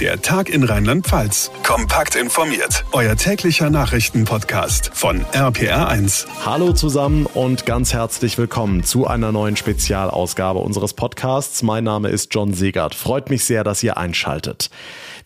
[0.00, 1.52] Der Tag in Rheinland-Pfalz.
[1.62, 2.84] Kompakt informiert.
[2.90, 6.26] Euer täglicher Nachrichtenpodcast von RPR1.
[6.44, 11.62] Hallo zusammen und ganz herzlich willkommen zu einer neuen Spezialausgabe unseres Podcasts.
[11.62, 12.96] Mein Name ist John Segert.
[12.96, 14.68] Freut mich sehr, dass ihr einschaltet.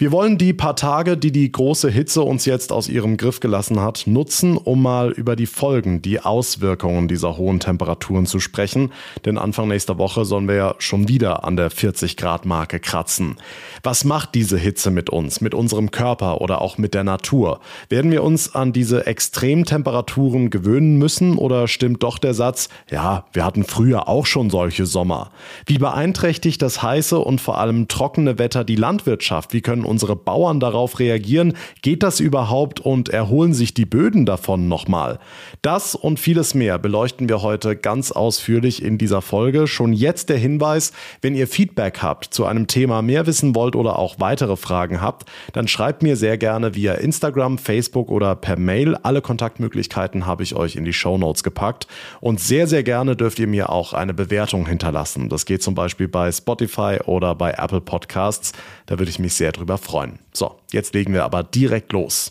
[0.00, 3.80] Wir wollen die paar Tage, die die große Hitze uns jetzt aus ihrem Griff gelassen
[3.80, 8.92] hat, nutzen, um mal über die Folgen, die Auswirkungen dieser hohen Temperaturen zu sprechen.
[9.24, 13.38] Denn Anfang nächster Woche sollen wir ja schon wieder an der 40 Grad Marke kratzen.
[13.82, 17.58] Was macht diese Hitze mit uns, mit unserem Körper oder auch mit der Natur?
[17.88, 23.44] Werden wir uns an diese Extremtemperaturen gewöhnen müssen oder stimmt doch der Satz, ja, wir
[23.44, 25.32] hatten früher auch schon solche Sommer?
[25.66, 29.52] Wie beeinträchtigt das heiße und vor allem trockene Wetter die Landwirtschaft?
[29.52, 31.54] Wie können unsere Bauern darauf reagieren?
[31.82, 35.18] Geht das überhaupt und erholen sich die Böden davon nochmal?
[35.62, 39.66] Das und vieles mehr beleuchten wir heute ganz ausführlich in dieser Folge.
[39.66, 43.98] Schon jetzt der Hinweis, wenn ihr Feedback habt zu einem Thema mehr wissen wollt oder
[43.98, 48.96] auch weitere Fragen habt, dann schreibt mir sehr gerne via Instagram, Facebook oder per Mail.
[48.96, 51.86] Alle Kontaktmöglichkeiten habe ich euch in die Show Notes gepackt.
[52.20, 55.28] Und sehr, sehr gerne dürft ihr mir auch eine Bewertung hinterlassen.
[55.28, 58.52] Das geht zum Beispiel bei Spotify oder bei Apple Podcasts.
[58.86, 60.18] Da würde ich mich sehr drüber freuen.
[60.32, 62.30] So, jetzt legen wir aber direkt los.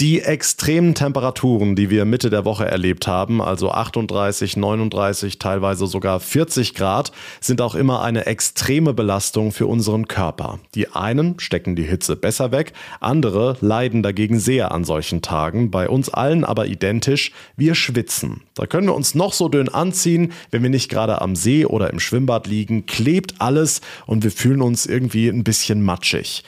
[0.00, 6.18] Die extremen Temperaturen, die wir Mitte der Woche erlebt haben, also 38, 39, teilweise sogar
[6.18, 10.58] 40 Grad, sind auch immer eine extreme Belastung für unseren Körper.
[10.74, 15.88] Die einen stecken die Hitze besser weg, andere leiden dagegen sehr an solchen Tagen, bei
[15.88, 18.42] uns allen aber identisch, wir schwitzen.
[18.54, 21.90] Da können wir uns noch so dünn anziehen, wenn wir nicht gerade am See oder
[21.90, 26.42] im Schwimmbad liegen, klebt alles und wir fühlen uns irgendwie ein bisschen matschig.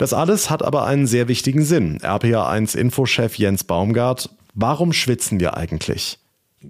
[0.00, 1.98] Das alles hat aber einen sehr wichtigen Sinn.
[1.98, 6.18] RPA1 Infochef Jens Baumgart, warum schwitzen wir eigentlich?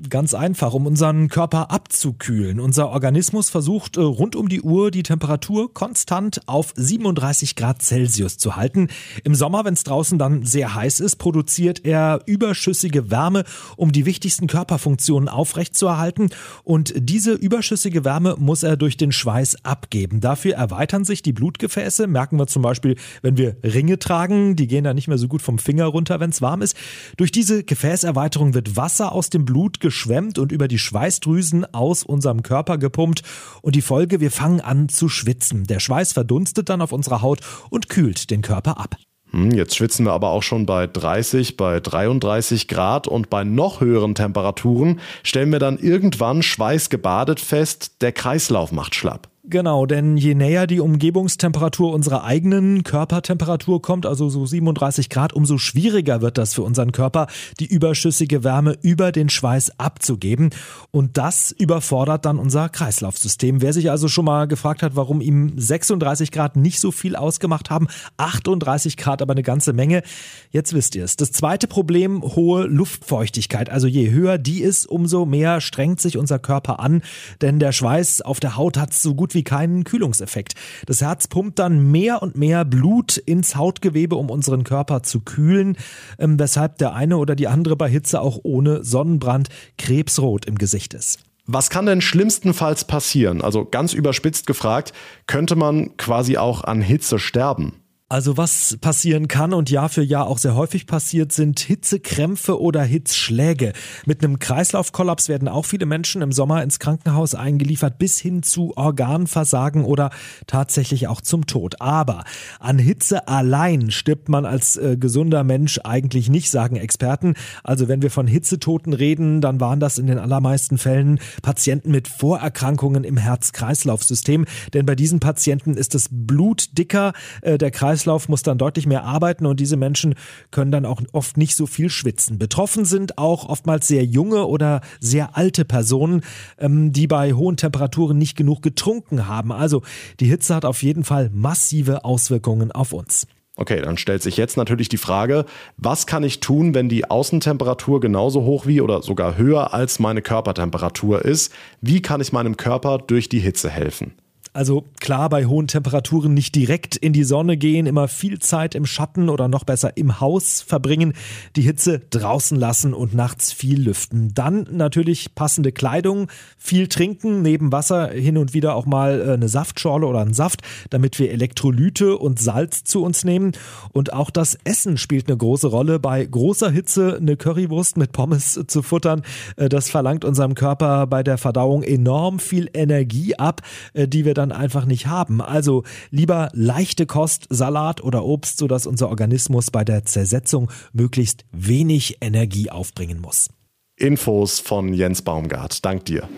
[0.08, 2.60] Ganz einfach, um unseren Körper abzukühlen.
[2.60, 8.38] Unser Organismus versucht äh, rund um die Uhr die Temperatur konstant auf 37 Grad Celsius
[8.38, 8.86] zu halten.
[9.24, 13.42] Im Sommer, wenn es draußen dann sehr heiß ist, produziert er überschüssige Wärme,
[13.76, 16.30] um die wichtigsten Körperfunktionen aufrechtzuerhalten.
[16.62, 20.20] Und diese überschüssige Wärme muss er durch den Schweiß abgeben.
[20.20, 22.06] Dafür erweitern sich die Blutgefäße.
[22.06, 25.42] Merken wir zum Beispiel, wenn wir Ringe tragen, die gehen dann nicht mehr so gut
[25.42, 26.76] vom Finger runter, wenn es warm ist.
[27.16, 32.42] Durch diese Gefäßerweiterung wird Wasser aus dem Blut geschwemmt und über die Schweißdrüsen aus unserem
[32.42, 33.22] Körper gepumpt.
[33.62, 35.64] Und die Folge, wir fangen an zu schwitzen.
[35.64, 38.96] Der Schweiß verdunstet dann auf unserer Haut und kühlt den Körper ab.
[39.30, 43.80] Hm, jetzt schwitzen wir aber auch schon bei 30, bei 33 Grad und bei noch
[43.80, 49.29] höheren Temperaturen stellen wir dann irgendwann schweißgebadet fest, der Kreislauf macht schlapp.
[49.44, 55.56] Genau, denn je näher die Umgebungstemperatur unserer eigenen Körpertemperatur kommt, also so 37 Grad, umso
[55.56, 57.26] schwieriger wird das für unseren Körper,
[57.58, 60.50] die überschüssige Wärme über den Schweiß abzugeben.
[60.90, 63.62] Und das überfordert dann unser Kreislaufsystem.
[63.62, 67.70] Wer sich also schon mal gefragt hat, warum ihm 36 Grad nicht so viel ausgemacht
[67.70, 70.02] haben, 38 Grad aber eine ganze Menge,
[70.50, 71.16] jetzt wisst ihr es.
[71.16, 73.70] Das zweite Problem, hohe Luftfeuchtigkeit.
[73.70, 77.00] Also je höher die ist, umso mehr strengt sich unser Körper an,
[77.40, 80.52] denn der Schweiß auf der Haut hat so gut wie wie keinen Kühlungseffekt.
[80.84, 85.78] Das Herz pumpt dann mehr und mehr Blut ins Hautgewebe, um unseren Körper zu kühlen,
[86.18, 89.48] ähm, weshalb der eine oder die andere bei Hitze auch ohne Sonnenbrand
[89.78, 91.20] krebsrot im Gesicht ist.
[91.46, 93.40] Was kann denn schlimmstenfalls passieren?
[93.40, 94.92] Also ganz überspitzt gefragt,
[95.26, 97.80] könnte man quasi auch an Hitze sterben?
[98.12, 102.82] Also was passieren kann und Jahr für Jahr auch sehr häufig passiert, sind Hitzekrämpfe oder
[102.82, 103.72] Hitzschläge.
[104.04, 108.76] Mit einem Kreislaufkollaps werden auch viele Menschen im Sommer ins Krankenhaus eingeliefert, bis hin zu
[108.76, 110.10] Organversagen oder
[110.48, 111.80] tatsächlich auch zum Tod.
[111.80, 112.24] Aber
[112.58, 117.34] an Hitze allein stirbt man als äh, gesunder Mensch eigentlich nicht, sagen Experten.
[117.62, 122.08] Also wenn wir von Hitzetoten reden, dann waren das in den allermeisten Fällen Patienten mit
[122.08, 124.46] Vorerkrankungen im Herz-Kreislauf-System.
[124.74, 127.12] Denn bei diesen Patienten ist das Blut dicker,
[127.42, 130.14] äh, der Kreislauf Kreislauf muss dann deutlich mehr arbeiten und diese Menschen
[130.50, 132.38] können dann auch oft nicht so viel schwitzen.
[132.38, 136.22] Betroffen sind auch oftmals sehr junge oder sehr alte Personen,
[136.58, 139.52] ähm, die bei hohen Temperaturen nicht genug getrunken haben.
[139.52, 139.82] Also
[140.18, 143.26] die Hitze hat auf jeden Fall massive Auswirkungen auf uns.
[143.56, 145.44] Okay, dann stellt sich jetzt natürlich die Frage,
[145.76, 150.22] was kann ich tun, wenn die Außentemperatur genauso hoch wie oder sogar höher als meine
[150.22, 151.52] Körpertemperatur ist?
[151.82, 154.14] Wie kann ich meinem Körper durch die Hitze helfen?
[154.52, 158.84] Also klar, bei hohen Temperaturen nicht direkt in die Sonne gehen, immer viel Zeit im
[158.84, 161.12] Schatten oder noch besser im Haus verbringen,
[161.54, 164.34] die Hitze draußen lassen und nachts viel lüften.
[164.34, 166.26] Dann natürlich passende Kleidung,
[166.58, 170.62] viel trinken, neben Wasser hin und wieder auch mal äh, eine Saftschorle oder einen Saft,
[170.90, 173.52] damit wir Elektrolyte und Salz zu uns nehmen.
[173.92, 176.00] Und auch das Essen spielt eine große Rolle.
[176.00, 179.22] Bei großer Hitze eine Currywurst mit Pommes zu futtern,
[179.56, 183.62] äh, das verlangt unserem Körper bei der Verdauung enorm viel Energie ab,
[183.94, 185.40] äh, die wir dann einfach nicht haben.
[185.40, 192.16] Also lieber leichte Kost, Salat oder Obst, sodass unser Organismus bei der Zersetzung möglichst wenig
[192.20, 193.48] Energie aufbringen muss.
[193.96, 195.84] Infos von Jens Baumgart.
[195.84, 196.28] Dank dir.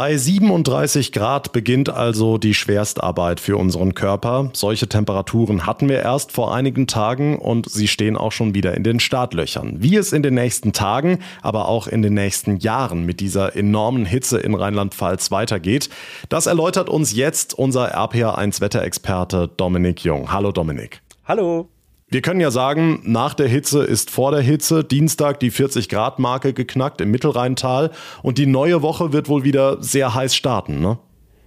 [0.00, 4.48] Bei 37 Grad beginnt also die Schwerstarbeit für unseren Körper.
[4.54, 8.82] Solche Temperaturen hatten wir erst vor einigen Tagen und sie stehen auch schon wieder in
[8.82, 9.82] den Startlöchern.
[9.82, 14.06] Wie es in den nächsten Tagen, aber auch in den nächsten Jahren mit dieser enormen
[14.06, 15.90] Hitze in Rheinland-Pfalz weitergeht,
[16.30, 20.32] das erläutert uns jetzt unser RPA1 Wetterexperte Dominik Jung.
[20.32, 21.02] Hallo Dominik.
[21.26, 21.68] Hallo.
[22.12, 26.18] Wir können ja sagen, nach der Hitze ist vor der Hitze Dienstag die 40 Grad
[26.18, 27.92] Marke geknackt im Mittelrheintal
[28.24, 30.98] und die neue Woche wird wohl wieder sehr heiß starten, ne?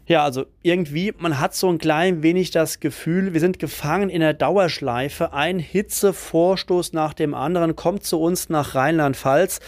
[0.07, 4.21] Ja, also irgendwie, man hat so ein klein wenig das Gefühl, wir sind gefangen in
[4.21, 5.33] der Dauerschleife.
[5.33, 9.59] Ein Hitzevorstoß nach dem anderen kommt zu uns nach Rheinland-Pfalz.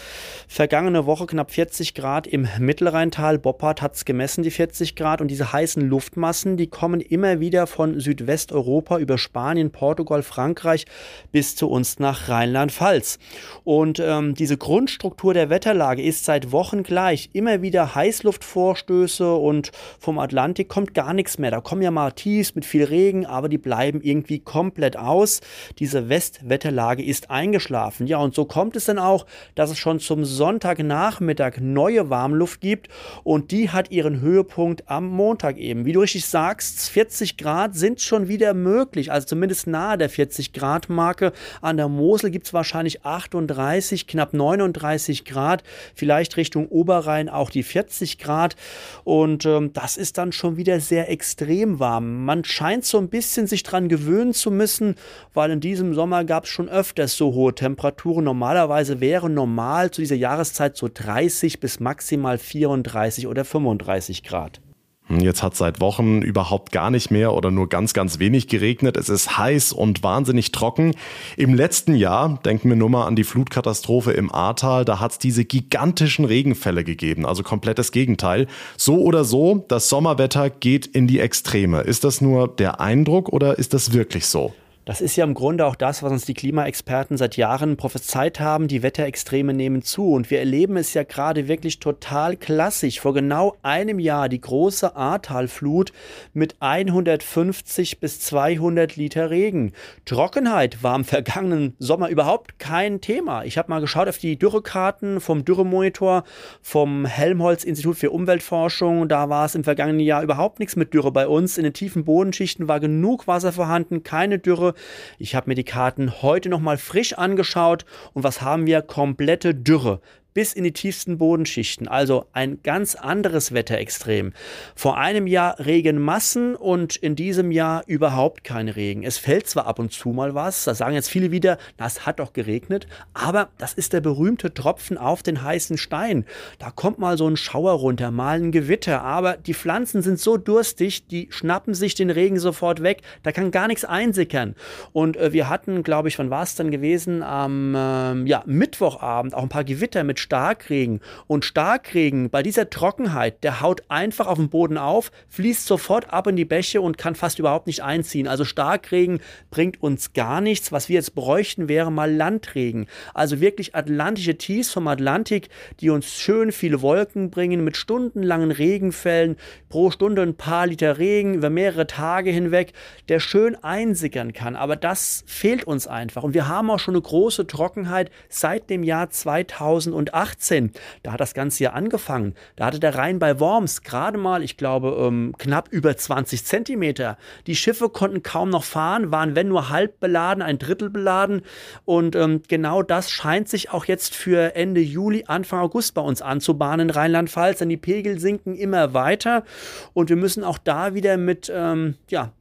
[0.48, 3.38] Vergangene Woche knapp 40 Grad im Mittelrheintal.
[3.38, 5.20] Boppard hat es gemessen, die 40 Grad.
[5.20, 10.86] Und diese heißen Luftmassen, die kommen immer wieder von Südwesteuropa über Spanien, Portugal, Frankreich
[11.30, 13.18] bis zu uns nach Rheinland-Pfalz.
[13.64, 17.28] Und ähm, diese Grundstruktur der Wetterlage ist seit Wochen gleich.
[17.34, 21.50] Immer wieder Heißluftvorstöße und vom Atlantik kommt gar nichts mehr.
[21.50, 25.40] Da kommen ja mal Tiefs mit viel Regen, aber die bleiben irgendwie komplett aus.
[25.78, 28.06] Diese Westwetterlage ist eingeschlafen.
[28.06, 32.88] Ja, und so kommt es dann auch, dass es schon zum Sonntagnachmittag neue Warmluft gibt
[33.24, 35.84] und die hat ihren Höhepunkt am Montag eben.
[35.84, 40.52] Wie du richtig sagst, 40 Grad sind schon wieder möglich, also zumindest nahe der 40
[40.52, 41.32] Grad Marke.
[41.60, 45.62] An der Mosel gibt es wahrscheinlich 38, knapp 39 Grad,
[45.94, 48.56] vielleicht Richtung Oberrhein auch die 40 Grad
[49.04, 52.24] und ähm, das ist dann schon wieder sehr extrem warm.
[52.24, 54.94] Man scheint so ein bisschen sich dran gewöhnen zu müssen,
[55.34, 58.24] weil in diesem Sommer gab es schon öfters so hohe Temperaturen.
[58.24, 64.60] Normalerweise wäre normal zu dieser Jahreszeit so 30 bis maximal 34 oder 35 Grad.
[65.08, 68.96] Hm, jetzt hat seit Wochen überhaupt gar nicht mehr oder nur ganz, ganz wenig geregnet.
[68.96, 70.94] Es ist heiß und wahnsinnig trocken.
[71.36, 75.18] Im letzten Jahr, denken wir nur mal an die Flutkatastrophe im Ahrtal, da hat es
[75.18, 78.46] diese gigantischen Regenfälle gegeben, also komplettes Gegenteil.
[78.76, 81.82] So oder so, das Sommerwetter geht in die Extreme.
[81.82, 84.54] Ist das nur der Eindruck oder ist das wirklich so?
[84.86, 88.68] Das ist ja im Grunde auch das, was uns die Klimaexperten seit Jahren prophezeit haben.
[88.68, 90.12] Die Wetterextreme nehmen zu.
[90.12, 93.00] Und wir erleben es ja gerade wirklich total klassisch.
[93.00, 95.92] Vor genau einem Jahr die große Ahrtalflut
[96.34, 99.72] mit 150 bis 200 Liter Regen.
[100.04, 103.42] Trockenheit war im vergangenen Sommer überhaupt kein Thema.
[103.42, 106.22] Ich habe mal geschaut auf die Dürrekarten vom Dürremonitor
[106.62, 109.08] vom Helmholtz-Institut für Umweltforschung.
[109.08, 111.58] Da war es im vergangenen Jahr überhaupt nichts mit Dürre bei uns.
[111.58, 114.75] In den tiefen Bodenschichten war genug Wasser vorhanden, keine Dürre.
[115.18, 118.82] Ich habe mir die Karten heute nochmal frisch angeschaut und was haben wir?
[118.82, 120.00] Komplette Dürre
[120.36, 121.88] bis in die tiefsten Bodenschichten.
[121.88, 124.34] Also ein ganz anderes Wetterextrem.
[124.74, 129.02] Vor einem Jahr Regenmassen und in diesem Jahr überhaupt kein Regen.
[129.02, 132.18] Es fällt zwar ab und zu mal was, da sagen jetzt viele wieder, das hat
[132.18, 136.26] doch geregnet, aber das ist der berühmte Tropfen auf den heißen Stein.
[136.58, 140.36] Da kommt mal so ein Schauer runter, mal ein Gewitter, aber die Pflanzen sind so
[140.36, 144.54] durstig, die schnappen sich den Regen sofort weg, da kann gar nichts einsickern.
[144.92, 149.32] Und äh, wir hatten, glaube ich, wann war es dann gewesen, am äh, ja, Mittwochabend
[149.32, 151.00] auch ein paar Gewitter mit Starkregen.
[151.28, 156.26] Und Starkregen bei dieser Trockenheit, der haut einfach auf den Boden auf, fließt sofort ab
[156.26, 158.26] in die Bäche und kann fast überhaupt nicht einziehen.
[158.26, 159.20] Also Starkregen
[159.52, 160.72] bringt uns gar nichts.
[160.72, 162.86] Was wir jetzt bräuchten, wäre mal Landregen.
[163.14, 169.36] Also wirklich atlantische Tiefs vom Atlantik, die uns schön viele Wolken bringen mit stundenlangen Regenfällen,
[169.68, 172.72] pro Stunde ein paar Liter Regen über mehrere Tage hinweg,
[173.08, 174.56] der schön einsickern kann.
[174.56, 176.24] Aber das fehlt uns einfach.
[176.24, 180.15] Und wir haben auch schon eine große Trockenheit seit dem Jahr 2008.
[180.16, 182.34] 2018, da hat das Ganze ja angefangen.
[182.56, 187.18] Da hatte der Rhein bei Worms gerade mal, ich glaube, ähm, knapp über 20 Zentimeter.
[187.46, 191.42] Die Schiffe konnten kaum noch fahren, waren wenn nur halb beladen, ein Drittel beladen.
[191.84, 196.22] Und ähm, genau das scheint sich auch jetzt für Ende Juli, Anfang August bei uns
[196.22, 199.44] anzubahnen in Rheinland-Pfalz, denn die Pegel sinken immer weiter
[199.92, 202.32] und wir müssen auch da wieder mit, ähm, ja,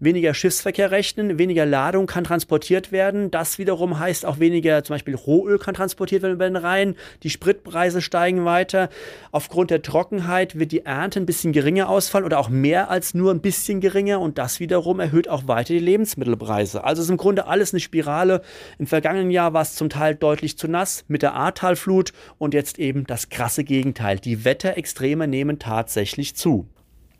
[0.00, 3.30] weniger Schiffsverkehr rechnen, weniger Ladung kann transportiert werden.
[3.30, 6.96] Das wiederum heißt auch weniger, zum Beispiel Rohöl kann transportiert werden über den Rhein.
[7.22, 8.88] Die Spritpreise steigen weiter.
[9.30, 13.30] Aufgrund der Trockenheit wird die Ernte ein bisschen geringer ausfallen oder auch mehr als nur
[13.30, 16.82] ein bisschen geringer und das wiederum erhöht auch weiter die Lebensmittelpreise.
[16.82, 18.42] Also ist im Grunde alles eine Spirale.
[18.78, 22.78] Im vergangenen Jahr war es zum Teil deutlich zu nass mit der Ahrtalflut und jetzt
[22.78, 24.18] eben das krasse Gegenteil.
[24.18, 26.66] Die Wetterextreme nehmen tatsächlich zu.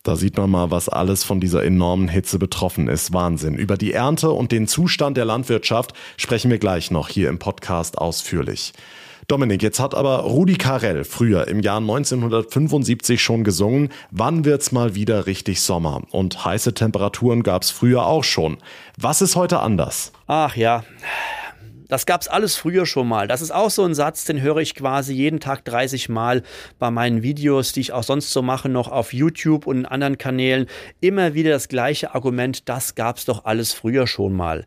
[0.02, 3.12] Da sieht man mal, was alles von dieser enormen Hitze betroffen ist.
[3.12, 3.54] Wahnsinn.
[3.54, 7.99] Über die Ernte und den Zustand der Landwirtschaft sprechen wir gleich noch hier im Podcast
[7.99, 8.73] ausführlich.
[9.28, 14.97] Dominik, jetzt hat aber Rudi Carell früher im Jahr 1975 schon gesungen, wann wird's mal
[14.97, 16.02] wieder richtig Sommer?
[16.11, 18.57] Und heiße Temperaturen gab's früher auch schon.
[18.97, 20.12] Was ist heute anders?
[20.26, 20.83] Ach ja,
[21.91, 23.29] das gab's alles früher schon mal.
[23.29, 26.43] Das ist auch so ein Satz, den höre ich quasi jeden Tag 30 Mal
[26.79, 30.17] bei meinen Videos, die ich auch sonst so mache, noch auf YouTube und in anderen
[30.17, 30.67] Kanälen.
[31.01, 34.65] Immer wieder das gleiche Argument, das gab's doch alles früher schon mal.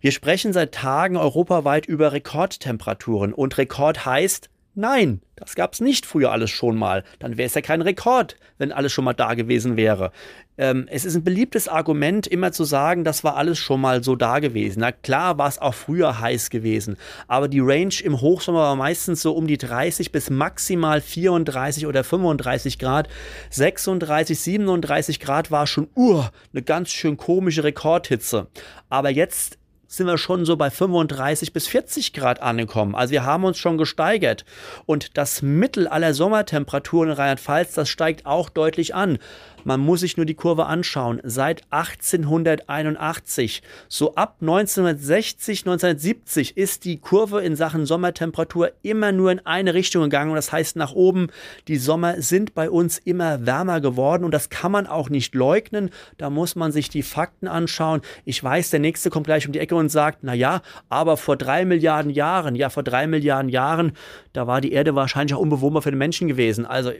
[0.00, 6.30] Wir sprechen seit Tagen europaweit über Rekordtemperaturen und Rekord heißt, Nein, das gab's nicht früher
[6.30, 7.02] alles schon mal.
[7.18, 10.12] Dann wäre es ja kein Rekord, wenn alles schon mal da gewesen wäre.
[10.58, 14.14] Ähm, es ist ein beliebtes Argument, immer zu sagen, das war alles schon mal so
[14.14, 14.80] da gewesen.
[14.80, 19.22] Na klar war es auch früher heiß gewesen, aber die Range im Hochsommer war meistens
[19.22, 23.08] so um die 30 bis maximal 34 oder 35 Grad.
[23.50, 28.48] 36, 37 Grad war schon uh, eine ganz schön komische Rekordhitze.
[28.88, 29.59] Aber jetzt
[29.90, 32.94] sind wir schon so bei 35 bis 40 Grad angekommen.
[32.94, 34.44] Also wir haben uns schon gesteigert.
[34.86, 39.18] Und das Mittel aller Sommertemperaturen in Rheinland-Pfalz, das steigt auch deutlich an.
[39.64, 41.20] Man muss sich nur die Kurve anschauen.
[41.24, 49.44] Seit 1881, so ab 1960, 1970 ist die Kurve in Sachen Sommertemperatur immer nur in
[49.46, 50.34] eine Richtung gegangen.
[50.34, 51.28] Das heißt nach oben.
[51.68, 55.90] Die Sommer sind bei uns immer wärmer geworden und das kann man auch nicht leugnen.
[56.18, 58.00] Da muss man sich die Fakten anschauen.
[58.24, 61.36] Ich weiß, der nächste kommt gleich um die Ecke und sagt, na ja, aber vor
[61.36, 63.92] drei Milliarden Jahren, ja, vor drei Milliarden Jahren,
[64.32, 66.66] da war die Erde wahrscheinlich auch unbewohnbar für den Menschen gewesen.
[66.66, 66.92] Also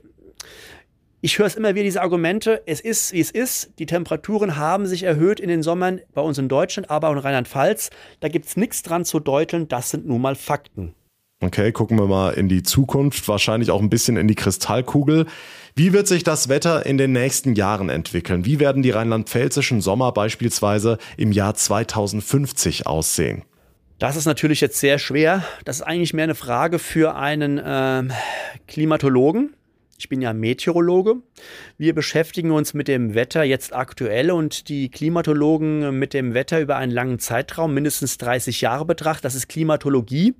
[1.23, 4.87] ich höre es immer wieder, diese Argumente, es ist, wie es ist, die Temperaturen haben
[4.87, 7.91] sich erhöht in den Sommern bei uns in Deutschland, aber auch in Rheinland-Pfalz.
[8.21, 10.95] Da gibt es nichts dran zu deuteln, das sind nun mal Fakten.
[11.43, 15.27] Okay, gucken wir mal in die Zukunft, wahrscheinlich auch ein bisschen in die Kristallkugel.
[15.75, 18.45] Wie wird sich das Wetter in den nächsten Jahren entwickeln?
[18.45, 23.43] Wie werden die rheinland-pfälzischen Sommer beispielsweise im Jahr 2050 aussehen?
[23.99, 25.45] Das ist natürlich jetzt sehr schwer.
[25.67, 28.05] Das ist eigentlich mehr eine Frage für einen äh,
[28.67, 29.55] Klimatologen.
[30.01, 31.17] Ich bin ja Meteorologe.
[31.77, 36.77] Wir beschäftigen uns mit dem Wetter jetzt aktuell und die Klimatologen mit dem Wetter über
[36.77, 39.27] einen langen Zeitraum, mindestens 30 Jahre betrachtet.
[39.27, 40.35] Das ist Klimatologie.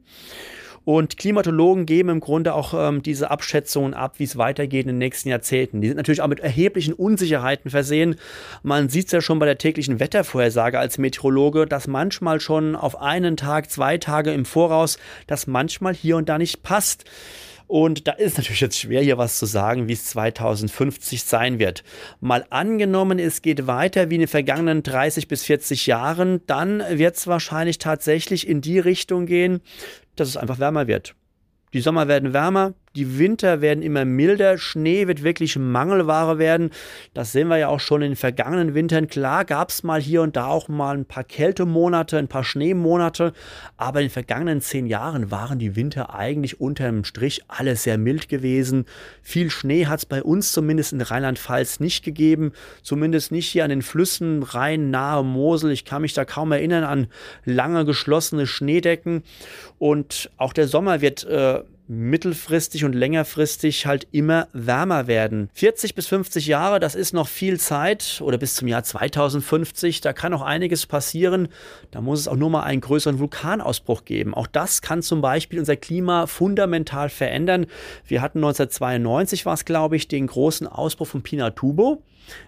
[0.87, 4.99] Und Klimatologen geben im Grunde auch ähm, diese Abschätzungen ab, wie es weitergeht in den
[4.99, 5.83] nächsten Jahrzehnten.
[5.83, 8.17] Die sind natürlich auch mit erheblichen Unsicherheiten versehen.
[8.63, 12.99] Man sieht es ja schon bei der täglichen Wettervorhersage als Meteorologe, dass manchmal schon auf
[12.99, 17.05] einen Tag, zwei Tage im Voraus, das manchmal hier und da nicht passt.
[17.71, 21.85] Und da ist natürlich jetzt schwer, hier was zu sagen, wie es 2050 sein wird.
[22.19, 27.15] Mal angenommen, es geht weiter wie in den vergangenen 30 bis 40 Jahren, dann wird
[27.15, 29.61] es wahrscheinlich tatsächlich in die Richtung gehen,
[30.17, 31.15] dass es einfach wärmer wird.
[31.73, 36.71] Die Sommer werden wärmer, die Winter werden immer milder, Schnee wird wirklich Mangelware werden.
[37.15, 39.07] Das sehen wir ja auch schon in den vergangenen Wintern.
[39.07, 43.33] Klar gab es mal hier und da auch mal ein paar Kältemonate, ein paar Schneemonate,
[43.77, 48.29] aber in den vergangenen zehn Jahren waren die Winter eigentlich unterm Strich alles sehr mild
[48.29, 48.87] gewesen.
[49.23, 53.71] Viel Schnee hat es bei uns zumindest in Rheinland-Pfalz nicht gegeben, zumindest nicht hier an
[53.71, 55.71] den Flüssen Rhein, nahe Mosel.
[55.71, 57.07] Ich kann mich da kaum erinnern an
[57.45, 59.23] lange geschlossene Schneedecken
[59.79, 65.51] und auch der Sommer wird äh, mittelfristig und längerfristig halt immer wärmer werden.
[65.55, 70.13] 40 bis 50 Jahre, das ist noch viel Zeit oder bis zum Jahr 2050, da
[70.13, 71.49] kann auch einiges passieren.
[71.91, 74.35] Da muss es auch nur mal einen größeren Vulkanausbruch geben.
[74.35, 77.67] Auch das kann zum Beispiel unser Klima fundamental verändern.
[78.07, 82.03] Wir hatten 1992 war es, glaube ich, den großen Ausbruch von Pinatubo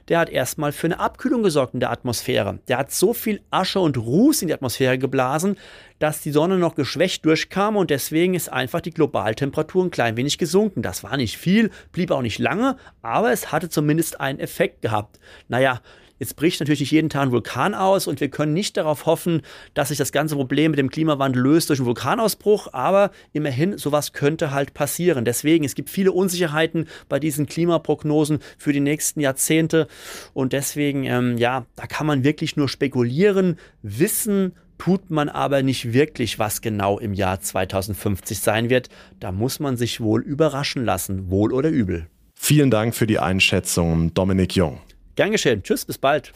[0.08, 2.58] der hat erstmal für eine Abkühlung gesorgt in der Atmosphäre.
[2.68, 5.56] Der hat so viel Asche und Ruß in die Atmosphäre geblasen,
[5.98, 10.38] dass die Sonne noch geschwächt durchkam und deswegen ist einfach die Globaltemperatur ein klein wenig
[10.38, 10.82] gesunken.
[10.82, 15.18] Das war nicht viel, blieb auch nicht lange, aber es hatte zumindest einen Effekt gehabt.
[15.48, 15.80] Naja,
[16.22, 19.42] Jetzt bricht natürlich nicht jeden Tag ein Vulkan aus und wir können nicht darauf hoffen,
[19.74, 24.12] dass sich das ganze Problem mit dem Klimawandel löst durch einen Vulkanausbruch, aber immerhin, sowas
[24.12, 25.24] könnte halt passieren.
[25.24, 29.88] Deswegen, es gibt viele Unsicherheiten bei diesen Klimaprognosen für die nächsten Jahrzehnte
[30.32, 35.92] und deswegen, ähm, ja, da kann man wirklich nur spekulieren, wissen, tut man aber nicht
[35.92, 38.90] wirklich, was genau im Jahr 2050 sein wird.
[39.18, 42.06] Da muss man sich wohl überraschen lassen, wohl oder übel.
[42.36, 44.78] Vielen Dank für die Einschätzung, Dominik Jung.
[45.16, 45.62] Gern geschehen.
[45.62, 46.32] Tschüss, bis bald.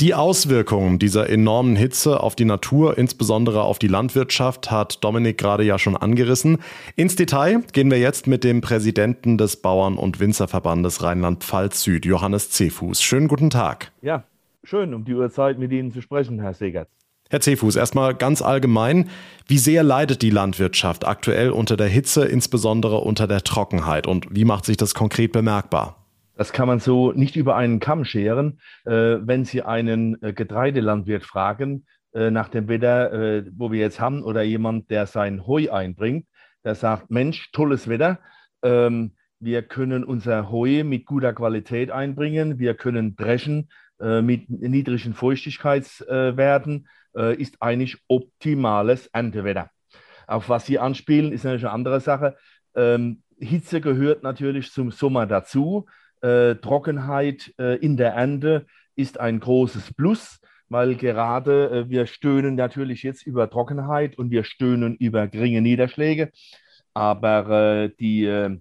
[0.00, 5.64] Die Auswirkungen dieser enormen Hitze auf die Natur, insbesondere auf die Landwirtschaft, hat Dominik gerade
[5.64, 6.58] ja schon angerissen.
[6.94, 12.50] Ins Detail gehen wir jetzt mit dem Präsidenten des Bauern- und Winzerverbandes Rheinland-Pfalz Süd, Johannes
[12.50, 13.02] Cefuß.
[13.02, 13.92] Schönen guten Tag.
[14.02, 14.24] Ja,
[14.62, 16.88] schön, um die Uhrzeit mit Ihnen zu sprechen, Herr Segert.
[17.30, 19.08] Herr Cefuß, erstmal ganz allgemein,
[19.46, 24.44] wie sehr leidet die Landwirtschaft aktuell unter der Hitze, insbesondere unter der Trockenheit und wie
[24.44, 26.04] macht sich das konkret bemerkbar?
[26.36, 28.60] Das kann man so nicht über einen Kamm scheren.
[28.84, 34.22] Äh, wenn Sie einen äh, Getreidelandwirt fragen äh, nach dem Wetter, wo wir jetzt haben,
[34.22, 36.26] oder jemand, der sein Heu einbringt,
[36.64, 38.18] der sagt, Mensch, tolles Wetter.
[38.62, 42.58] Ähm, wir können unser Heu mit guter Qualität einbringen.
[42.58, 46.88] Wir können dreschen mit niedrigen Feuchtigkeitswerten.
[47.16, 49.70] Äh, ist eigentlich optimales Erntewetter.
[50.26, 52.36] Auf was Sie anspielen, ist natürlich eine andere Sache.
[52.74, 55.86] Ähm, Hitze gehört natürlich zum Sommer dazu.
[56.22, 58.66] Äh, Trockenheit äh, in der Ernte
[58.96, 64.44] ist ein großes Plus, weil gerade äh, wir stöhnen natürlich jetzt über Trockenheit und wir
[64.44, 66.30] stöhnen über geringe Niederschläge.
[66.94, 68.58] Aber äh, die äh,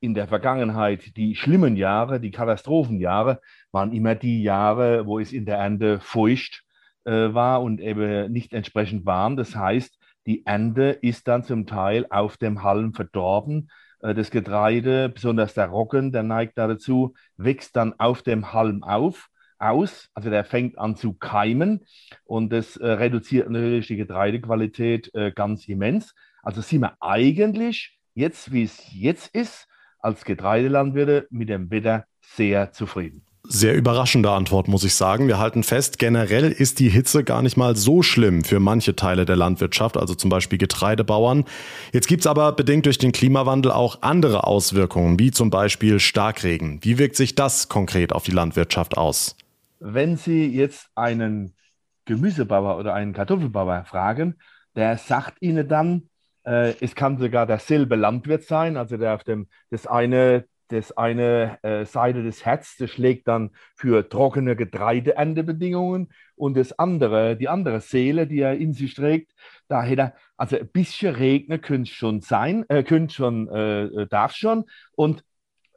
[0.00, 5.44] in der Vergangenheit, die schlimmen Jahre, die Katastrophenjahre, waren immer die Jahre, wo es in
[5.44, 6.64] der Ernte feucht
[7.12, 9.36] war und eben nicht entsprechend warm.
[9.36, 15.08] Das heißt, die Ernte ist dann zum Teil auf dem Halm verdorben äh, das Getreide,
[15.08, 20.44] besonders der Roggen, der neigt dazu, wächst dann auf dem Halm auf, aus, also der
[20.44, 21.84] fängt an zu keimen
[22.24, 26.14] und das äh, reduziert natürlich die Getreidequalität äh, ganz immens.
[26.42, 29.66] Also sind wir eigentlich jetzt, wie es jetzt ist,
[29.98, 33.26] als Getreidelandwirte mit dem Wetter sehr zufrieden.
[33.52, 35.26] Sehr überraschende Antwort, muss ich sagen.
[35.26, 39.24] Wir halten fest, generell ist die Hitze gar nicht mal so schlimm für manche Teile
[39.24, 41.44] der Landwirtschaft, also zum Beispiel Getreidebauern.
[41.92, 46.78] Jetzt gibt es aber bedingt durch den Klimawandel auch andere Auswirkungen, wie zum Beispiel Starkregen.
[46.82, 49.34] Wie wirkt sich das konkret auf die Landwirtschaft aus?
[49.80, 51.56] Wenn Sie jetzt einen
[52.04, 54.36] Gemüsebauer oder einen Kartoffelbauer fragen,
[54.76, 56.08] der sagt Ihnen dann,
[56.46, 61.58] äh, es kann sogar derselbe Landwirt sein, also der auf dem, das eine das eine
[61.62, 67.80] äh, Seite des Herzs, das schlägt dann für trockene Getreideendebedingungen und das andere, die andere
[67.80, 69.32] Seele, die er in sich trägt,
[69.68, 74.34] da hätte er, also ein bisschen regnen könnte schon sein, äh, könnte schon, äh, darf
[74.34, 75.24] schon und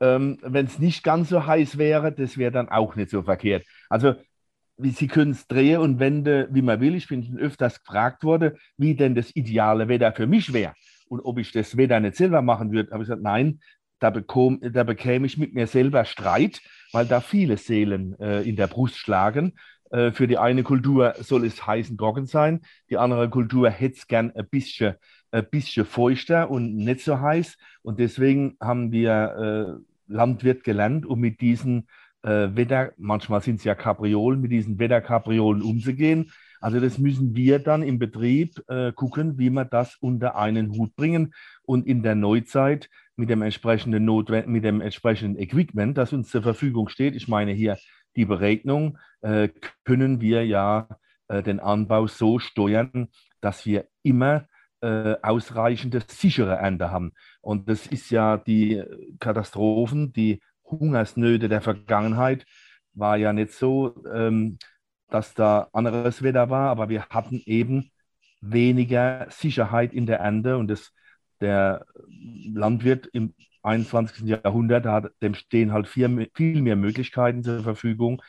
[0.01, 3.65] ähm, wenn es nicht ganz so heiß wäre, das wäre dann auch nicht so verkehrt.
[3.89, 4.15] Also
[4.77, 6.95] wie Sie können es drehen und wenden, wie man will.
[6.95, 10.73] Ich bin schon öfters gefragt worden, wie denn das ideale Wetter für mich wäre
[11.07, 12.91] und ob ich das Wetter nicht selber machen würde.
[12.91, 13.59] Habe ich gesagt, nein,
[14.03, 18.57] da, bekomm, da bekäme ich mit mir selber Streit, weil da viele Seelen äh, in
[18.57, 19.53] der Brust schlagen.
[19.91, 23.95] Äh, für die eine Kultur soll es heiß und trocken sein, die andere Kultur hätte
[23.95, 24.95] es gern ein bisschen,
[25.31, 27.57] ein bisschen feuchter und nicht so heiß.
[27.81, 31.87] Und deswegen haben wir äh, Landwirt gelernt, um mit diesen
[32.23, 36.29] äh, Wetter, manchmal sind es ja Kapriolen, mit diesen Wetterkapriolen umzugehen.
[36.59, 40.95] Also das müssen wir dann im Betrieb äh, gucken, wie wir das unter einen Hut
[40.95, 41.33] bringen.
[41.65, 46.41] Und in der Neuzeit mit dem entsprechenden Notwend mit dem entsprechenden Equipment, das uns zur
[46.43, 47.77] Verfügung steht, ich meine hier
[48.15, 49.49] die Beregnung, äh,
[49.83, 50.87] können wir ja
[51.27, 53.09] äh, den Anbau so steuern,
[53.41, 54.45] dass wir immer
[54.81, 57.13] äh, ausreichende sichere Ernte haben.
[57.41, 58.83] Und das ist ja die
[59.19, 62.45] Katastrophen, die Hungersnöte der Vergangenheit,
[62.93, 64.57] war ja nicht so, ähm,
[65.09, 67.91] dass da anderes Wetter war, aber wir hatten eben
[68.41, 70.91] weniger Sicherheit in der Ernte und das
[71.43, 71.85] der
[72.53, 74.27] Landwirt im 21.
[74.27, 78.21] Jahrhundert, hat, dem stehen halt viel, viel mehr Möglichkeiten zur Verfügung,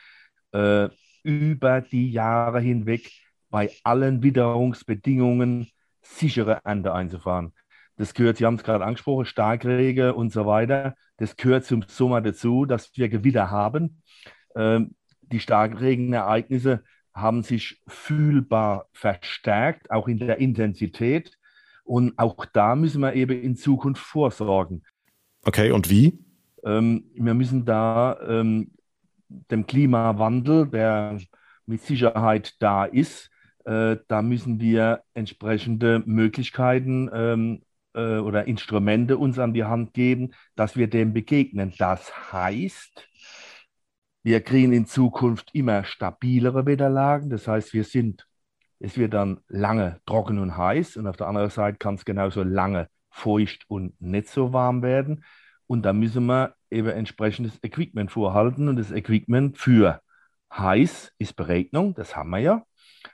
[0.53, 0.89] äh,
[1.23, 3.11] über die Jahre hinweg
[3.49, 5.67] bei allen Witterungsbedingungen
[6.01, 7.53] sichere Ernte einzufahren.
[7.97, 10.95] Das gehört, Sie haben es gerade angesprochen, Starkregen und so weiter.
[11.17, 14.01] Das gehört zum Sommer dazu, dass wir Gewitter haben.
[14.55, 21.37] Ähm, die Starkregenereignisse haben sich fühlbar verstärkt, auch in der Intensität.
[21.85, 24.83] Und auch da müssen wir eben in Zukunft vorsorgen.
[25.45, 26.19] Okay, und wie?
[26.65, 28.71] Ähm, wir müssen da ähm,
[29.29, 31.19] dem Klimawandel, der
[31.65, 33.29] mit Sicherheit da ist,
[33.65, 37.61] äh, da müssen wir entsprechende Möglichkeiten ähm,
[37.93, 41.73] äh, oder Instrumente uns an die Hand geben, dass wir dem begegnen.
[41.77, 43.07] Das heißt,
[44.23, 47.29] wir kriegen in Zukunft immer stabilere Wetterlagen.
[47.29, 48.27] Das heißt, wir sind
[48.79, 52.43] es wird dann lange trocken und heiß und auf der anderen Seite kann es genauso
[52.43, 55.23] lange feucht und nicht so warm werden.
[55.67, 58.67] Und da müssen wir eben entsprechendes Equipment vorhalten.
[58.67, 60.01] Und das Equipment für
[60.53, 62.63] heiß ist Beregnung, das haben wir ja.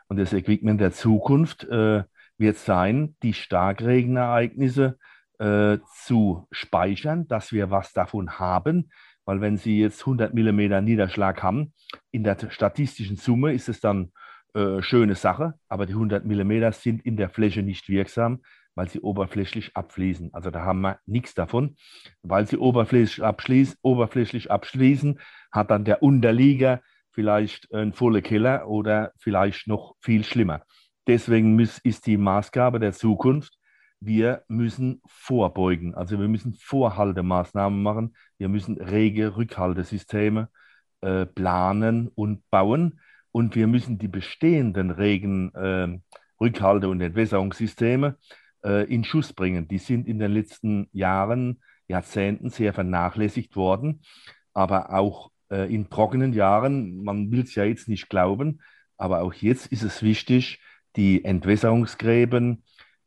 [0.08, 2.04] Und das Equipment der Zukunft äh,
[2.38, 4.98] wird sein, die Starkregenereignisse
[5.40, 8.90] äh, zu speichern, dass wir was davon haben.
[9.26, 11.74] Weil wenn Sie jetzt 100 mm Niederschlag haben,
[12.10, 14.12] in der statistischen Summe ist es dann
[14.54, 18.42] äh, schöne Sache, aber die 100 mm sind in der Fläche nicht wirksam,
[18.76, 20.34] weil sie oberflächlich abfließen.
[20.34, 21.76] Also da haben wir nichts davon.
[22.22, 25.20] Weil sie oberflächlich, abschließen, oberflächlich abschließen,
[25.52, 30.64] hat dann der Unterlieger vielleicht einen volle Keller oder vielleicht noch viel schlimmer.
[31.08, 33.58] Deswegen ist die Maßgabe der Zukunft,
[34.02, 35.94] wir müssen vorbeugen.
[35.94, 38.16] Also wir müssen Vorhaltemaßnahmen machen.
[38.40, 40.50] Wir müssen rege Rückhaltesysteme
[41.02, 43.00] äh, planen und bauen.
[43.32, 46.00] Und wir müssen die bestehenden regen äh,
[46.40, 48.18] Rückhalte- und Entwässerungssysteme
[48.64, 49.68] äh, in Schuss bringen.
[49.68, 54.02] Die sind in den letzten Jahren, Jahrzehnten sehr vernachlässigt worden.
[54.54, 58.62] Aber auch äh, in trockenen Jahren, man will es ja jetzt nicht glauben,
[58.98, 60.60] aber auch jetzt ist es wichtig,
[60.96, 62.64] die Entwässerungsgräben,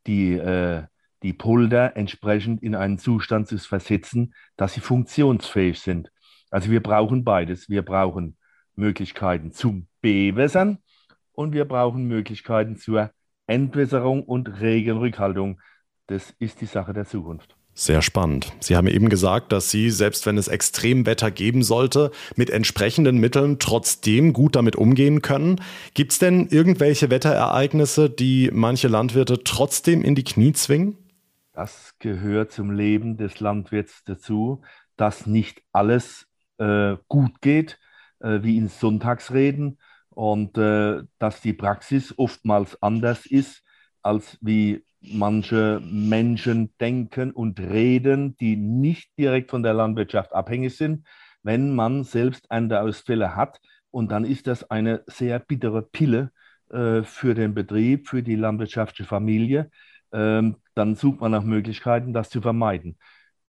[0.07, 0.83] die, äh,
[1.23, 6.11] die Polder entsprechend in einen Zustand zu versetzen, dass sie funktionsfähig sind.
[6.51, 7.69] Also wir brauchen beides.
[7.69, 8.37] Wir brauchen
[8.75, 10.79] Möglichkeiten zum Bewässern
[11.33, 13.11] und wir brauchen Möglichkeiten zur
[13.47, 15.59] Entwässerung und Regenrückhaltung.
[16.07, 17.55] Das ist die Sache der Zukunft.
[17.77, 18.53] Sehr spannend.
[18.61, 23.59] Sie haben eben gesagt, dass Sie, selbst wenn es Extremwetter geben sollte, mit entsprechenden Mitteln
[23.59, 25.59] trotzdem gut damit umgehen können.
[25.93, 30.95] Gibt es denn irgendwelche Wetterereignisse, die manche Landwirte trotzdem in die Knie zwingen?
[31.51, 34.61] Das gehört zum Leben des Landwirts dazu,
[34.95, 37.77] dass nicht alles äh, gut geht,
[38.19, 39.77] äh, wie in Sonntagsreden,
[40.15, 43.63] und äh, dass die Praxis oftmals anders ist,
[44.01, 51.05] als wie manche Menschen denken und reden, die nicht direkt von der Landwirtschaft abhängig sind,
[51.43, 53.59] wenn man selbst Ernteausfälle hat.
[53.91, 56.31] Und dann ist das eine sehr bittere Pille
[56.69, 59.69] äh, für den Betrieb, für die landwirtschaftliche Familie.
[60.11, 62.97] Ähm, dann sucht man nach Möglichkeiten, das zu vermeiden.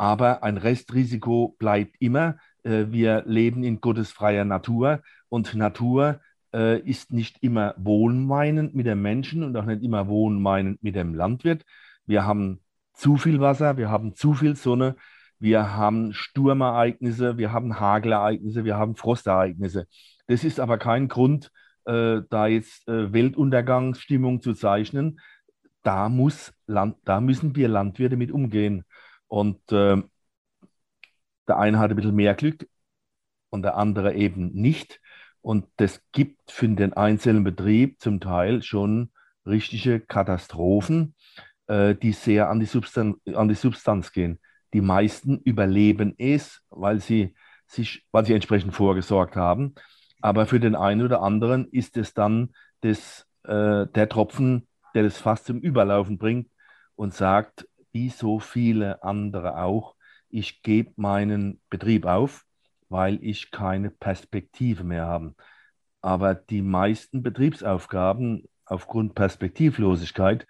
[0.00, 2.36] Aber ein Restrisiko bleibt immer.
[2.62, 6.20] Äh, wir leben in gottesfreier Natur und Natur
[6.54, 11.14] äh, ist nicht immer wohlmeinend mit dem Menschen und auch nicht immer wohlmeinend mit dem
[11.14, 11.64] Landwirt.
[12.06, 12.60] Wir haben
[12.94, 14.96] zu viel Wasser, wir haben zu viel Sonne,
[15.38, 19.86] wir haben Sturmereignisse, wir haben Hagelereignisse, wir haben Frostereignisse.
[20.26, 21.50] Das ist aber kein Grund,
[21.86, 25.18] äh, da jetzt Weltuntergangsstimmung zu zeichnen.
[25.82, 28.84] Da, muss Land, da müssen wir Landwirte mit umgehen.
[29.28, 30.02] Und äh,
[31.48, 32.68] der eine hat ein bisschen mehr Glück
[33.50, 35.00] und der andere eben nicht.
[35.42, 39.10] Und das gibt für den einzelnen Betrieb zum Teil schon
[39.46, 41.14] richtige Katastrophen,
[41.66, 44.38] äh, die sehr an die, Substanz, an die Substanz gehen.
[44.72, 47.34] Die meisten überleben es, weil sie
[47.66, 49.74] sich, weil sie entsprechend vorgesorgt haben.
[50.20, 55.18] Aber für den einen oder anderen ist es dann das, äh, der Tropfen, der das
[55.18, 56.50] fast zum Überlaufen bringt
[56.96, 59.94] und sagt, wie so viele andere auch,
[60.28, 62.44] ich gebe meinen Betrieb auf
[62.90, 65.34] weil ich keine Perspektive mehr habe.
[66.02, 70.46] Aber die meisten Betriebsaufgaben aufgrund Perspektivlosigkeit,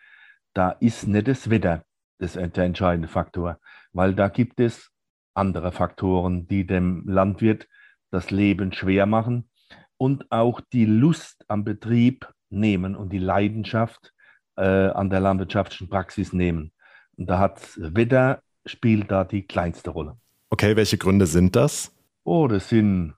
[0.55, 1.85] da ist nicht das Wetter
[2.19, 3.61] das, der entscheidende Faktor,
[3.93, 4.91] weil da gibt es
[5.35, 7.69] andere Faktoren, die dem Landwirt
[8.11, 9.49] das Leben schwer machen
[9.97, 14.13] und auch die Lust am Betrieb nehmen und die Leidenschaft
[14.57, 16.73] äh, an der landwirtschaftlichen Praxis nehmen.
[17.17, 20.17] Und da hat Wetter spielt da die kleinste Rolle.
[20.51, 21.95] Okay, welche Gründe sind das?
[22.25, 23.15] Oh, das sind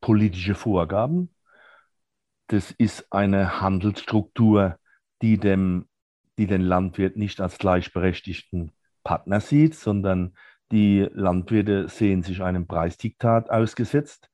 [0.00, 1.30] politische Vorgaben.
[2.48, 4.78] Das ist eine Handelsstruktur,
[5.22, 5.86] die, dem,
[6.38, 8.72] die den Landwirt nicht als gleichberechtigten
[9.04, 10.34] Partner sieht, sondern
[10.72, 14.30] die Landwirte sehen sich einem Preisdiktat ausgesetzt.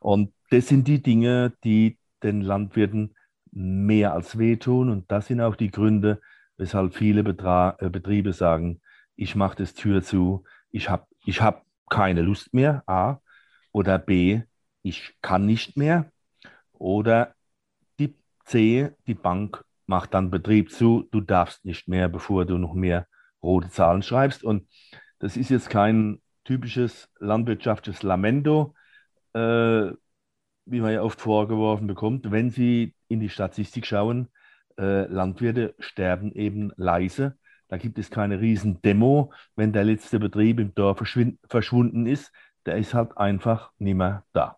[0.00, 3.14] Und das sind die Dinge, die den Landwirten
[3.54, 4.90] mehr als wehtun.
[4.90, 6.20] Und das sind auch die Gründe,
[6.56, 8.80] weshalb viele Betra äh, Betriebe sagen,
[9.16, 13.20] ich mache das Tür zu, ich habe ich hab keine Lust mehr, A,
[13.72, 14.42] oder B,
[14.82, 16.10] ich kann nicht mehr.
[16.72, 17.34] Oder
[17.98, 22.74] die C, die Bank macht dann Betrieb zu, du darfst nicht mehr, bevor du noch
[22.74, 23.06] mehr
[23.42, 24.42] rote Zahlen schreibst.
[24.42, 24.68] Und
[25.18, 28.74] das ist jetzt kein typisches landwirtschaftliches Lamento,
[29.34, 29.92] äh,
[30.66, 32.30] wie man ja oft vorgeworfen bekommt.
[32.30, 34.28] Wenn Sie in die Statistik schauen,
[34.78, 37.36] äh, Landwirte sterben eben leise.
[37.68, 42.30] Da gibt es keine riesen Demo, wenn der letzte Betrieb im Dorf verschwunden ist
[42.66, 44.56] der ist halt einfach nicht mehr da.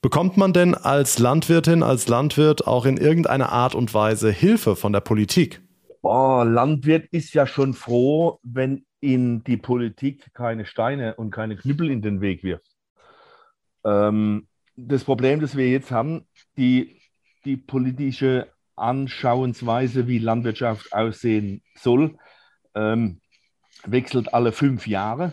[0.00, 4.92] Bekommt man denn als Landwirtin, als Landwirt auch in irgendeiner Art und Weise Hilfe von
[4.92, 5.60] der Politik?
[6.02, 11.90] Oh, Landwirt ist ja schon froh, wenn ihm die Politik keine Steine und keine Knüppel
[11.90, 12.70] in den Weg wirft.
[13.84, 16.97] Ähm, das Problem, das wir jetzt haben, die,
[17.48, 22.18] die politische Anschauensweise, wie Landwirtschaft aussehen soll,
[22.74, 23.20] ähm,
[23.86, 25.32] wechselt alle fünf Jahre.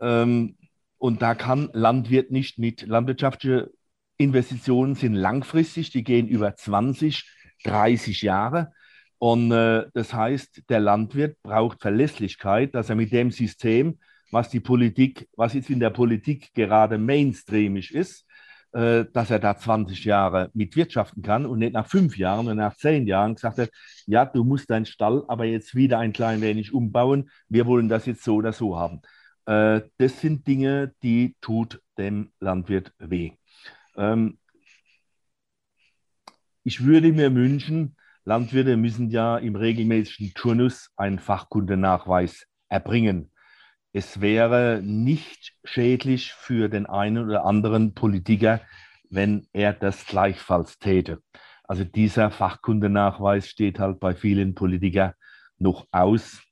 [0.00, 0.56] Ähm,
[0.98, 2.82] und da kann Landwirt nicht mit.
[2.82, 3.70] Landwirtschaftliche
[4.18, 7.24] Investitionen sind langfristig, die gehen über 20,
[7.62, 8.72] 30 Jahre.
[9.18, 14.00] Und äh, das heißt, der Landwirt braucht Verlässlichkeit, dass er mit dem System,
[14.32, 18.26] was die Politik, was jetzt in der Politik gerade mainstreamig ist,
[18.72, 23.06] dass er da 20 Jahre mitwirtschaften kann und nicht nach fünf Jahren und nach zehn
[23.06, 23.70] Jahren gesagt hat,
[24.06, 28.06] ja, du musst deinen Stall aber jetzt wieder ein klein wenig umbauen, wir wollen das
[28.06, 29.02] jetzt so oder so haben.
[29.46, 33.32] Äh, das sind Dinge, die tut dem Landwirt weh.
[33.96, 34.38] Ähm,
[36.64, 43.31] ich würde mir wünschen, Landwirte müssen ja im regelmäßigen Turnus einen Fachkundenachweis erbringen.
[43.92, 48.60] Es wäre nicht schädlich für den einen oder anderen Politiker,
[49.10, 51.22] wenn er das gleichfalls täte.
[51.64, 55.12] Also dieser Fachkundenachweis steht halt bei vielen Politikern
[55.58, 56.42] noch aus.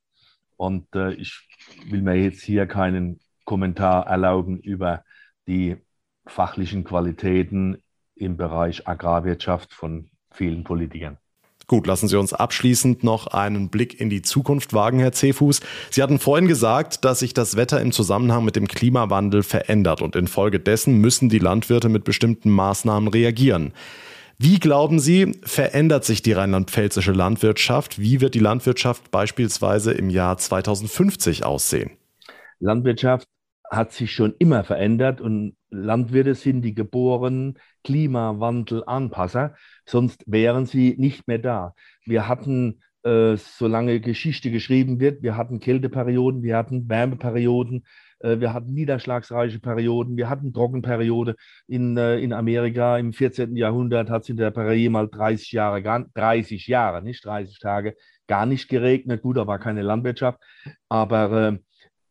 [0.55, 1.47] Und äh, ich
[1.89, 5.03] will mir jetzt hier keinen Kommentar erlauben über
[5.47, 5.77] die
[6.27, 7.81] fachlichen Qualitäten
[8.15, 11.17] im Bereich Agrarwirtschaft von vielen Politikern.
[11.71, 15.61] Gut, lassen Sie uns abschließend noch einen Blick in die Zukunft wagen, Herr Cefuß.
[15.89, 20.17] Sie hatten vorhin gesagt, dass sich das Wetter im Zusammenhang mit dem Klimawandel verändert und
[20.17, 23.71] infolgedessen müssen die Landwirte mit bestimmten Maßnahmen reagieren.
[24.37, 27.97] Wie glauben Sie, verändert sich die rheinland-pfälzische Landwirtschaft?
[27.97, 31.91] Wie wird die Landwirtschaft beispielsweise im Jahr 2050 aussehen?
[32.59, 33.29] Landwirtschaft
[33.71, 39.55] hat sich schon immer verändert und Landwirte sind die geborenen Klimawandel-Anpasser,
[39.91, 41.75] sonst wären sie nicht mehr da.
[42.05, 47.85] Wir hatten, äh, solange Geschichte geschrieben wird, wir hatten Kälteperioden, wir hatten Wärmeperioden,
[48.19, 51.35] äh, wir hatten niederschlagsreiche Perioden, wir hatten Trockenperiode.
[51.67, 53.55] In, äh, in Amerika im 14.
[53.57, 55.81] Jahrhundert hat es in der Prärie mal 30 Jahre,
[56.13, 57.95] 30 Jahre, nicht 30 Tage,
[58.27, 59.21] gar nicht geregnet.
[59.21, 60.39] Gut, da war keine Landwirtschaft,
[60.89, 61.59] aber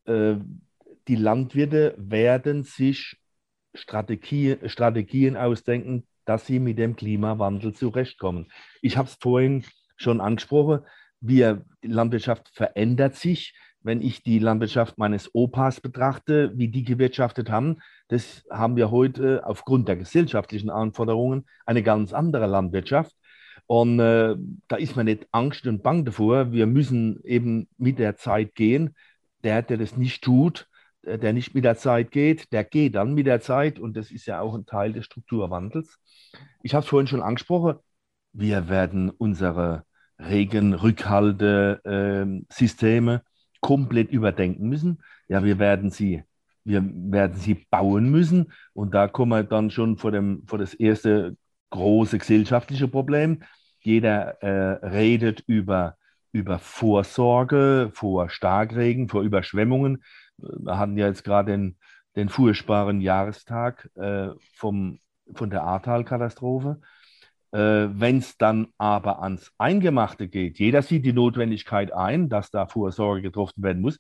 [0.07, 0.37] äh, äh
[1.09, 3.17] die Landwirte werden sich
[3.75, 8.51] Strategie, Strategien ausdenken, dass sie mit dem Klimawandel zurechtkommen.
[8.83, 9.65] Ich habe es vorhin
[9.97, 10.81] schon angesprochen,
[11.21, 13.55] wir, Landwirtschaft verändert sich.
[13.83, 17.79] Wenn ich die Landwirtschaft meines Opas betrachte, wie die gewirtschaftet haben,
[18.09, 23.15] das haben wir heute aufgrund der gesellschaftlichen Anforderungen eine ganz andere Landwirtschaft.
[23.67, 24.37] Und äh,
[24.69, 26.53] da ist man nicht Angst und Bang davor.
[26.53, 28.95] Wir müssen eben mit der Zeit gehen.
[29.45, 30.69] Der, der das nicht tut,
[31.03, 34.27] der nicht mit der Zeit geht, der geht dann mit der Zeit und das ist
[34.27, 35.99] ja auch ein Teil des Strukturwandels.
[36.63, 37.77] Ich habe es vorhin schon angesprochen,
[38.33, 39.85] wir werden unsere
[40.19, 43.21] Regenrückhaltesysteme äh,
[43.61, 45.03] komplett überdenken müssen.
[45.29, 46.23] Ja, wir werden sie,
[46.65, 50.75] wir werden sie bauen müssen und da kommen wir dann schon vor, dem, vor das
[50.75, 51.37] erste
[51.71, 53.43] große gesellschaftliche Problem.
[53.81, 55.97] Jeder äh, redet über,
[56.33, 60.03] über Vorsorge vor Starkregen, vor Überschwemmungen
[60.43, 61.77] wir hatten ja jetzt gerade den,
[62.17, 65.01] den furchtbaren Jahrestag äh, vom,
[65.35, 66.81] von der Ahrtal-Katastrophe.
[67.53, 72.67] Äh, Wenn es dann aber ans Eingemachte geht, jeder sieht die Notwendigkeit ein, dass da
[72.67, 73.99] Vorsorge getroffen werden muss.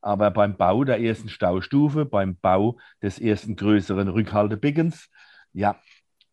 [0.00, 5.08] Aber beim Bau der ersten Staustufe, beim Bau des ersten größeren Rückhaltebeckens,
[5.52, 5.76] ja,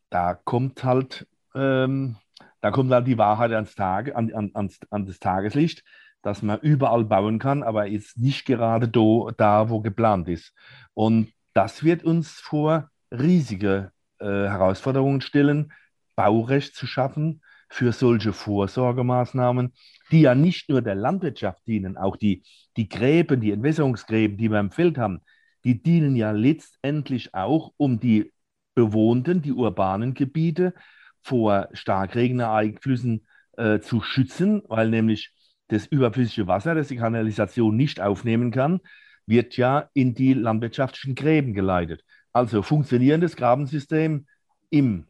[0.10, 2.18] da kommt halt, ähm,
[2.62, 5.84] da kommt halt die Wahrheit ans Tage, an, an, ans, an das Tageslicht
[6.26, 10.54] dass man überall bauen kann, aber jetzt nicht gerade do, da, wo geplant ist.
[10.96, 15.72] Und das wird uns vor riesige äh, Herausforderungen stellen,
[16.16, 19.74] Baurecht zu schaffen für solche Vorsorgemaßnahmen,
[20.10, 22.42] die ja nicht nur der Landwirtschaft dienen, auch die,
[22.76, 25.22] die Gräben, die Entwässerungsgräben, die wir im Feld haben,
[25.64, 28.34] die dienen ja letztendlich auch, um die
[28.74, 30.74] bewohnten, die urbanen Gebiete
[31.22, 35.35] vor Starkregenereignissen äh, zu schützen, weil nämlich
[35.68, 38.82] das überflüssige Wasser, das die Kanalisation nicht aufnehmen kann,
[39.26, 42.04] wird ja in die landwirtschaftlichen Gräben geleitet.
[42.32, 44.28] Also funktionierendes Grabensystem
[44.70, 45.08] im,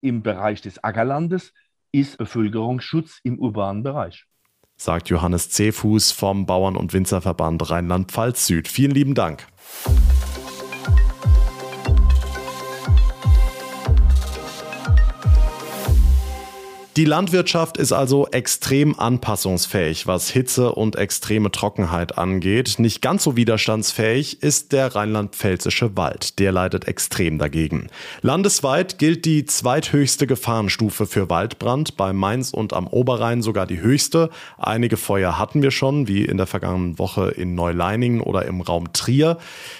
[0.00, 1.52] im Bereich des Ackerlandes
[1.92, 4.24] ist Bevölkerungsschutz im urbanen Bereich.
[4.76, 8.68] Sagt Johannes Cefuß vom Bauern- und Winzerverband Rheinland-Pfalz Süd.
[8.68, 9.46] Vielen lieben Dank.
[16.96, 22.78] Die Landwirtschaft ist also extrem anpassungsfähig, was Hitze und extreme Trockenheit angeht.
[22.78, 26.38] Nicht ganz so widerstandsfähig ist der rheinland-pfälzische Wald.
[26.38, 27.88] Der leidet extrem dagegen.
[28.22, 34.30] Landesweit gilt die zweithöchste Gefahrenstufe für Waldbrand, bei Mainz und am Oberrhein sogar die höchste.
[34.56, 38.94] Einige Feuer hatten wir schon, wie in der vergangenen Woche in Neuleiningen oder im Raum
[38.94, 39.36] Trier.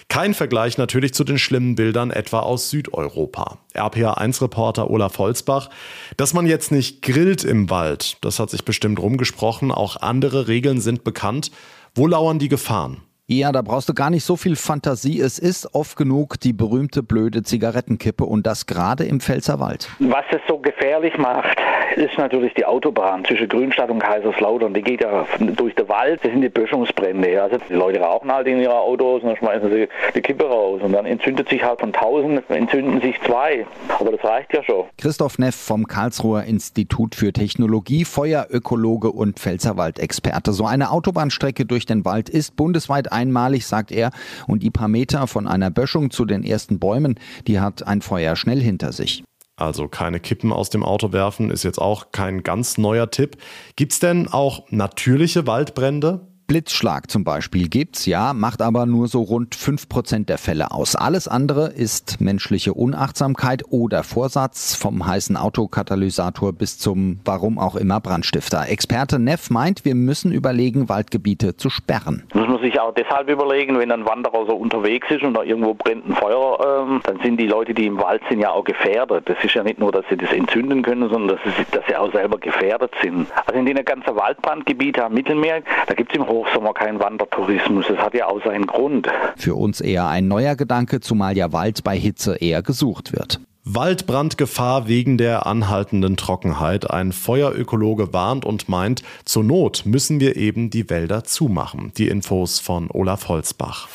[0.09, 3.59] Kein Vergleich natürlich zu den schlimmen Bildern etwa aus Südeuropa.
[3.75, 5.69] RPA1-Reporter Olaf Holzbach.
[6.17, 8.17] Dass man jetzt nicht grillt im Wald.
[8.21, 9.73] Das hat sich bestimmt rumgesprochen.
[9.73, 11.51] Auch andere Regeln sind bekannt.
[11.95, 13.03] Wo lauern die Gefahren?
[13.29, 15.21] Ja, da brauchst du gar nicht so viel Fantasie.
[15.21, 19.89] Es ist oft genug die berühmte blöde Zigarettenkippe und das gerade im Pfälzerwald.
[19.99, 21.59] Was es so gefährlich macht,
[21.97, 24.75] ist natürlich die Autobahn zwischen Grünstadt und Kaiserslautern.
[24.75, 27.43] Die geht ja durch den Wald, das sind die Böschungsbrände.
[27.43, 30.81] Also die Leute rauchen halt in ihre Autos und dann schmeißen sie die Kippe raus
[30.85, 33.67] und dann entzündet sich halt von tausend, entzünden sich zwei.
[33.99, 34.85] Aber das reicht ja schon.
[34.99, 40.53] Christoph Neff vom Karlsruher Institut für Technologie, Feuerökologe und Pfälzerwaldexperte.
[40.53, 44.11] So eine Autobahnstrecke durch den Wald ist bundesweit einmalig, sagt er.
[44.47, 48.37] Und die paar Meter von einer Böschung zu den ersten Bäumen, die hat ein Feuer
[48.37, 49.25] schnell hinter sich.
[49.57, 53.39] Also keine Kippen aus dem Auto werfen ist jetzt auch kein ganz neuer Tipp.
[53.75, 56.29] Gibt es denn auch natürliche Waldbrände?
[56.47, 60.95] Blitzschlag zum Beispiel gibt's, ja, macht aber nur so rund 5% der Fälle aus.
[60.95, 68.01] Alles andere ist menschliche Unachtsamkeit oder Vorsatz vom heißen Autokatalysator bis zum warum auch immer
[68.01, 68.69] Brandstifter.
[68.69, 72.23] Experte Neff meint, wir müssen überlegen, Waldgebiete zu sperren.
[72.33, 75.75] Muss man sich auch deshalb überlegen, wenn ein Wanderer so unterwegs ist und da irgendwo
[75.75, 79.29] brennt ein Feuer, ähm, dann sind die Leute, die im Wald sind, ja auch gefährdet.
[79.29, 81.97] Das ist ja nicht nur, dass sie das entzünden können, sondern dass sie, dass sie
[81.97, 83.27] auch selber gefährdet sind.
[83.47, 87.87] Also in den ganzen Waldbrandgebieten am Mittelmeer, da gibt es im Hochsommer keinen Wandertourismus.
[87.89, 89.09] Das hat ja auch seinen Grund.
[89.37, 93.41] Für uns eher ein neuer Gedanke, zumal ja Wald bei Hitze eher gesucht wird.
[93.65, 96.89] Waldbrandgefahr wegen der anhaltenden Trockenheit.
[96.91, 101.91] Ein Feuerökologe warnt und meint, zur Not müssen wir eben die Wälder zumachen.
[101.97, 103.89] Die Infos von Olaf Holzbach.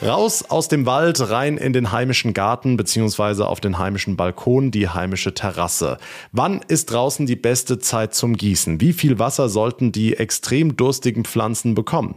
[0.00, 3.42] Raus aus dem Wald, rein in den heimischen Garten bzw.
[3.42, 5.98] auf den heimischen Balkon, die heimische Terrasse.
[6.30, 8.80] Wann ist draußen die beste Zeit zum Gießen?
[8.80, 12.14] Wie viel Wasser sollten die extrem durstigen Pflanzen bekommen?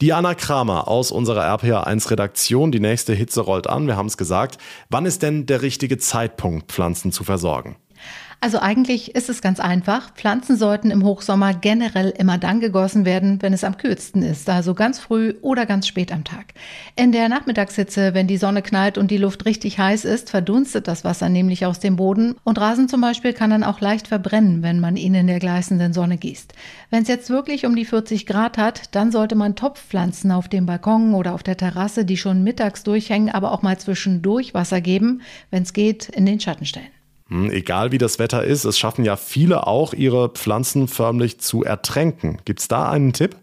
[0.00, 4.58] Diana Kramer aus unserer RPA1 Redaktion, die nächste Hitze rollt an, wir haben es gesagt.
[4.88, 7.74] Wann ist denn der richtige Zeitpunkt, Pflanzen zu versorgen?
[8.44, 10.12] Also eigentlich ist es ganz einfach.
[10.12, 14.74] Pflanzen sollten im Hochsommer generell immer dann gegossen werden, wenn es am kühlsten ist, also
[14.74, 16.52] ganz früh oder ganz spät am Tag.
[16.94, 21.04] In der Nachmittagshitze, wenn die Sonne knallt und die Luft richtig heiß ist, verdunstet das
[21.04, 24.78] Wasser nämlich aus dem Boden und Rasen zum Beispiel kann dann auch leicht verbrennen, wenn
[24.78, 26.52] man ihn in der gleißenden Sonne gießt.
[26.90, 30.66] Wenn es jetzt wirklich um die 40 Grad hat, dann sollte man Topfpflanzen auf dem
[30.66, 35.22] Balkon oder auf der Terrasse, die schon mittags durchhängen, aber auch mal zwischendurch Wasser geben,
[35.50, 36.88] wenn es geht, in den Schatten stellen.
[37.28, 41.64] Hm, egal wie das Wetter ist, es schaffen ja viele auch, ihre Pflanzen förmlich zu
[41.64, 42.38] ertränken.
[42.44, 43.36] Gibt es da einen Tipp?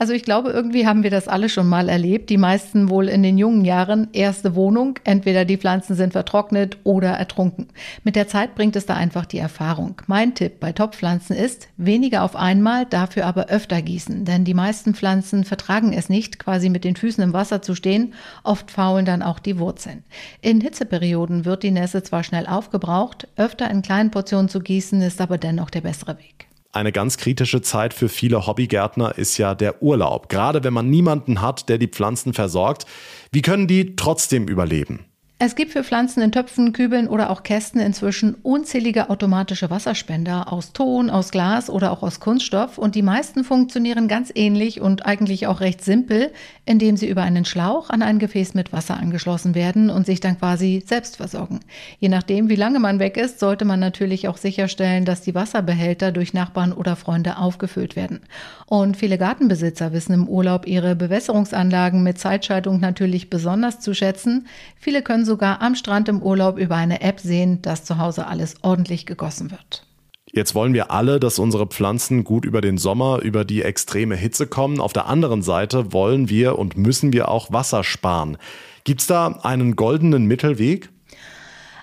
[0.00, 2.30] Also ich glaube, irgendwie haben wir das alle schon mal erlebt.
[2.30, 4.08] Die meisten wohl in den jungen Jahren.
[4.12, 7.66] Erste Wohnung, entweder die Pflanzen sind vertrocknet oder ertrunken.
[8.04, 10.00] Mit der Zeit bringt es da einfach die Erfahrung.
[10.06, 14.24] Mein Tipp bei Topfpflanzen ist, weniger auf einmal, dafür aber öfter gießen.
[14.24, 18.14] Denn die meisten Pflanzen vertragen es nicht, quasi mit den Füßen im Wasser zu stehen.
[18.44, 20.04] Oft faulen dann auch die Wurzeln.
[20.40, 25.20] In Hitzeperioden wird die Nässe zwar schnell aufgebraucht, öfter in kleinen Portionen zu gießen ist
[25.20, 26.47] aber dennoch der bessere Weg.
[26.72, 31.40] Eine ganz kritische Zeit für viele Hobbygärtner ist ja der Urlaub, gerade wenn man niemanden
[31.40, 32.84] hat, der die Pflanzen versorgt.
[33.32, 35.06] Wie können die trotzdem überleben?
[35.40, 40.72] Es gibt für Pflanzen in Töpfen, Kübeln oder auch Kästen inzwischen unzählige automatische Wasserspender aus
[40.72, 45.46] Ton, aus Glas oder auch aus Kunststoff und die meisten funktionieren ganz ähnlich und eigentlich
[45.46, 46.32] auch recht simpel,
[46.66, 50.36] indem sie über einen Schlauch an ein Gefäß mit Wasser angeschlossen werden und sich dann
[50.36, 51.60] quasi selbst versorgen.
[52.00, 56.10] Je nachdem, wie lange man weg ist, sollte man natürlich auch sicherstellen, dass die Wasserbehälter
[56.10, 58.22] durch Nachbarn oder Freunde aufgefüllt werden.
[58.66, 64.48] Und viele Gartenbesitzer wissen im Urlaub ihre Bewässerungsanlagen mit Zeitschaltung natürlich besonders zu schätzen.
[64.76, 68.56] Viele können sogar am Strand im Urlaub über eine App sehen, dass zu Hause alles
[68.62, 69.84] ordentlich gegossen wird.
[70.32, 74.46] Jetzt wollen wir alle, dass unsere Pflanzen gut über den Sommer, über die extreme Hitze
[74.46, 74.80] kommen.
[74.80, 78.36] Auf der anderen Seite wollen wir und müssen wir auch Wasser sparen.
[78.84, 80.90] Gibt es da einen goldenen Mittelweg?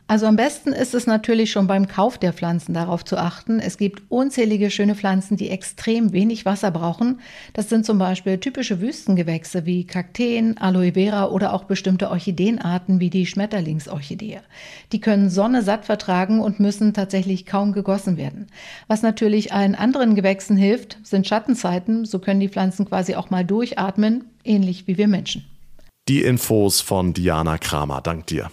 [0.08, 3.60] Also am besten ist es natürlich schon beim Kauf der Pflanzen darauf zu achten.
[3.60, 7.22] Es gibt unzählige schöne Pflanzen, die extrem wenig Wasser brauchen.
[7.54, 13.10] Das sind zum Beispiel typische Wüstengewächse wie Kakteen, Aloe Vera oder auch bestimmte Orchideenarten wie
[13.10, 14.42] die Schmetterlingsorchidee.
[14.92, 18.46] Die können Sonne satt vertragen und müssen tatsächlich kaum gegossen werden.
[18.88, 22.06] Was natürlich allen anderen Gewächsen hilft, sind Schattenzeiten.
[22.06, 25.46] So können die Pflanzen quasi auch mal durchatmen, ähnlich wie wir Menschen.
[26.08, 28.02] Die Infos von Diana Kramer.
[28.02, 28.52] Dank dir.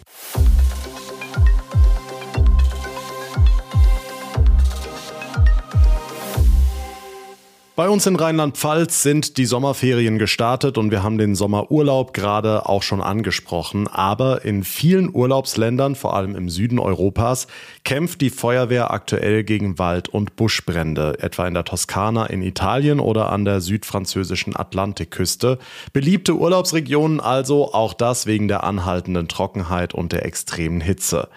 [7.74, 12.82] Bei uns in Rheinland-Pfalz sind die Sommerferien gestartet und wir haben den Sommerurlaub gerade auch
[12.82, 13.88] schon angesprochen.
[13.88, 17.46] Aber in vielen Urlaubsländern, vor allem im Süden Europas,
[17.82, 23.32] kämpft die Feuerwehr aktuell gegen Wald- und Buschbrände, etwa in der Toskana in Italien oder
[23.32, 25.58] an der südfranzösischen Atlantikküste.
[25.94, 31.30] Beliebte Urlaubsregionen also, auch das wegen der anhaltenden Trockenheit und der extremen Hitze.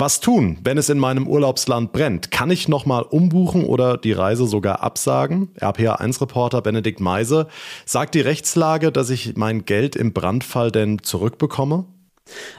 [0.00, 2.30] Was tun, wenn es in meinem Urlaubsland brennt?
[2.30, 5.48] Kann ich nochmal umbuchen oder die Reise sogar absagen?
[5.58, 7.48] RPA1-Reporter Benedikt Meise
[7.84, 11.84] sagt die Rechtslage, dass ich mein Geld im Brandfall denn zurückbekomme?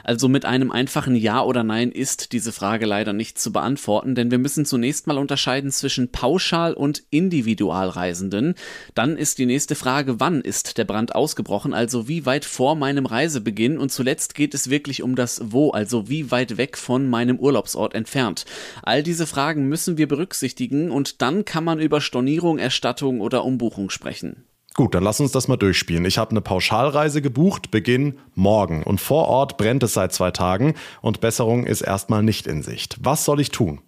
[0.04, 4.30] Also mit einem einfachen Ja oder Nein ist diese Frage leider nicht zu beantworten, denn
[4.30, 8.54] wir müssen zunächst mal unterscheiden zwischen Pauschal- und Individualreisenden.
[8.94, 13.06] Dann ist die nächste Frage, wann ist der Brand ausgebrochen, also wie weit vor meinem
[13.06, 17.38] Reisebeginn und zuletzt geht es wirklich um das Wo, also wie weit weg von meinem
[17.38, 18.44] Urlaubsort entfernt.
[18.82, 23.90] All diese Fragen müssen wir berücksichtigen und dann kann man über Stornierung, Erstattung oder Umbuchung
[23.90, 24.44] sprechen.
[24.74, 26.04] Gut, dann lass uns das mal durchspielen.
[26.04, 28.82] Ich habe eine Pauschalreise gebucht, Beginn morgen.
[28.84, 32.96] Und vor Ort brennt es seit zwei Tagen und Besserung ist erstmal nicht in Sicht.
[33.02, 33.80] Was soll ich tun?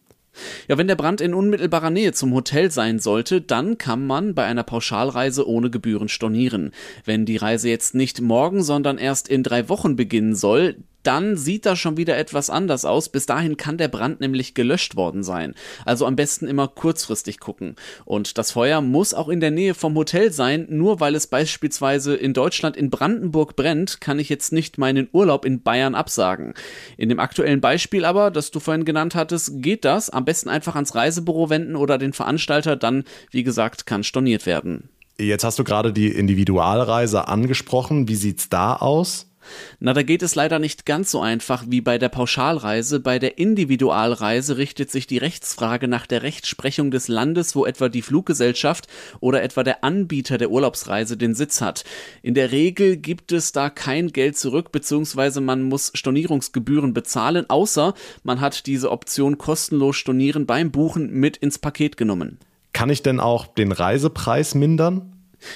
[0.66, 4.44] Ja, wenn der Brand in unmittelbarer Nähe zum Hotel sein sollte, dann kann man bei
[4.44, 6.72] einer Pauschalreise ohne Gebühren stornieren.
[7.04, 11.66] Wenn die Reise jetzt nicht morgen, sondern erst in drei Wochen beginnen soll, dann sieht
[11.66, 13.09] das schon wieder etwas anders aus.
[13.09, 15.55] Bis dahin kann der Brand nämlich gelöscht worden sein.
[15.84, 17.76] Also am besten immer kurzfristig gucken.
[18.05, 20.66] Und das Feuer muss auch in der Nähe vom Hotel sein.
[20.68, 25.44] Nur weil es beispielsweise in Deutschland in Brandenburg brennt, kann ich jetzt nicht meinen Urlaub
[25.44, 26.55] in Bayern absagen.
[26.96, 30.11] In dem aktuellen Beispiel aber, das du vorhin genannt hattest, geht das.
[30.11, 32.76] Am besten einfach ans Reisebüro wenden oder den Veranstalter.
[32.76, 34.88] Dann, wie gesagt, kann storniert werden.
[35.18, 38.09] Jetzt hast du gerade die Individualreise angesprochen.
[38.09, 39.31] Wie sieht's da aus?
[39.80, 43.01] Na, da geht es leider nicht ganz so einfach wie bei der Pauschalreise.
[43.01, 48.03] Bei der Individualreise richtet sich die Rechtsfrage nach der Rechtsprechung des Landes, wo etwa die
[48.03, 48.86] Fluggesellschaft
[49.20, 51.84] oder etwa der Anbieter der Urlaubsreise den Sitz hat.
[52.22, 57.95] In der Regel gibt es da kein Geld zurück, beziehungsweise man muss Stornierungsgebühren bezahlen, außer
[58.22, 62.38] man hat diese Option kostenlos stornieren beim Buchen mit ins Paket genommen.
[62.72, 65.11] Kann ich denn auch den Reisepreis mindern?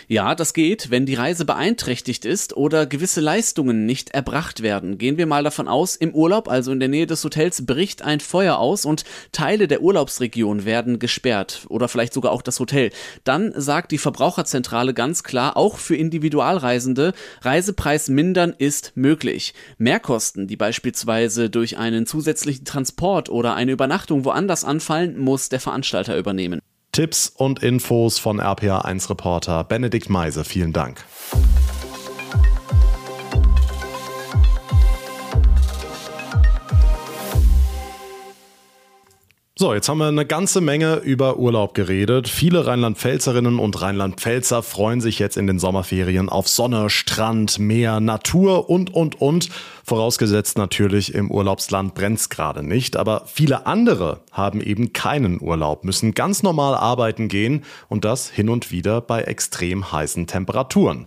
[0.09, 4.99] Ja, das geht, wenn die Reise beeinträchtigt ist oder gewisse Leistungen nicht erbracht werden.
[4.99, 8.21] Gehen wir mal davon aus, im Urlaub, also in der Nähe des Hotels, bricht ein
[8.21, 12.91] Feuer aus und Teile der Urlaubsregion werden gesperrt oder vielleicht sogar auch das Hotel.
[13.25, 17.13] Dann sagt die Verbraucherzentrale ganz klar, auch für Individualreisende,
[17.43, 19.55] Reisepreis mindern ist möglich.
[19.79, 26.17] Mehrkosten, die beispielsweise durch einen zusätzlichen Transport oder eine Übernachtung woanders anfallen, muss der Veranstalter
[26.17, 26.61] übernehmen.
[26.97, 30.47] Tipps und Infos von RPA1-Reporter Benedikt Meise.
[30.47, 31.05] Vielen Dank.
[39.59, 42.29] So, jetzt haben wir eine ganze Menge über Urlaub geredet.
[42.29, 48.69] Viele Rheinland-Pfälzerinnen und Rheinland-Pfälzer freuen sich jetzt in den Sommerferien auf Sonne, Strand, Meer, Natur
[48.69, 49.49] und, und, und.
[49.83, 52.99] Vorausgesetzt natürlich, im Urlaubsland brennt's gerade nicht.
[52.99, 58.51] Aber viele andere haben eben keinen Urlaub, müssen ganz normal arbeiten gehen und das hin
[58.51, 61.07] und wieder bei extrem heißen Temperaturen.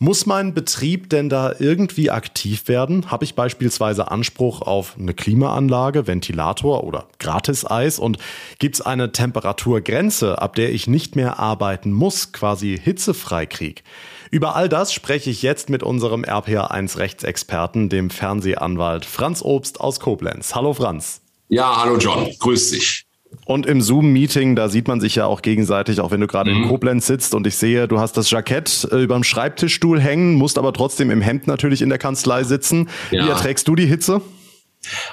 [0.00, 3.10] Muss mein Betrieb denn da irgendwie aktiv werden?
[3.10, 7.98] Habe ich beispielsweise Anspruch auf eine Klimaanlage, Ventilator oder Gratiseis?
[7.98, 8.18] Und
[8.60, 13.82] gibt es eine Temperaturgrenze, ab der ich nicht mehr arbeiten muss, quasi hitzefrei krieg?
[14.30, 19.98] Über all das spreche ich jetzt mit unserem RPA1 Rechtsexperten, dem Fernsehanwalt Franz Obst aus
[19.98, 20.54] Koblenz.
[20.54, 21.22] Hallo Franz.
[21.48, 23.07] Ja, hallo John, grüß dich.
[23.44, 26.62] Und im Zoom-Meeting, da sieht man sich ja auch gegenseitig, auch wenn du gerade mhm.
[26.62, 30.58] in Koblenz sitzt und ich sehe, du hast das Jackett äh, überm Schreibtischstuhl hängen, musst
[30.58, 32.88] aber trotzdem im Hemd natürlich in der Kanzlei sitzen.
[33.10, 33.24] Ja.
[33.24, 34.20] Wie erträgst du die Hitze?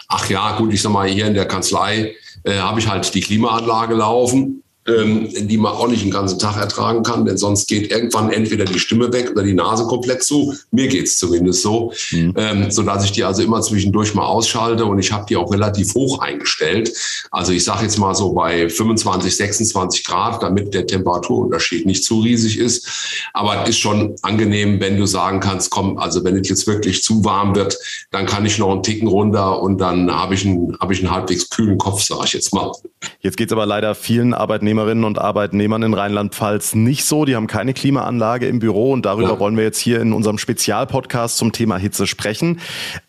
[0.07, 3.22] Ach ja, gut, ich sag mal, hier in der Kanzlei äh, habe ich halt die
[3.22, 8.31] Klimaanlage laufen die man auch nicht den ganzen Tag ertragen kann, denn sonst geht irgendwann
[8.31, 10.53] entweder die Stimme weg oder die Nase komplett zu.
[10.71, 12.33] Mir geht's zumindest so, mhm.
[12.38, 15.51] ähm, so dass ich die also immer zwischendurch mal ausschalte und ich habe die auch
[15.51, 16.93] relativ hoch eingestellt.
[17.31, 22.19] Also ich sage jetzt mal so bei 25, 26 Grad, damit der Temperaturunterschied nicht zu
[22.19, 22.88] riesig ist.
[23.33, 27.25] Aber ist schon angenehm, wenn du sagen kannst, komm, also wenn es jetzt wirklich zu
[27.25, 27.77] warm wird,
[28.11, 31.11] dann kann ich noch einen Ticken runter und dann habe ich einen, habe ich einen
[31.11, 32.71] halbwegs kühlen Kopf, sage ich jetzt mal.
[33.19, 37.25] Jetzt geht's aber leider vielen Arbeitnehmerinnen und Arbeitnehmern in Rheinland-Pfalz nicht so.
[37.25, 39.39] Die haben keine Klimaanlage im Büro und darüber ja.
[39.39, 42.59] wollen wir jetzt hier in unserem Spezialpodcast zum Thema Hitze sprechen.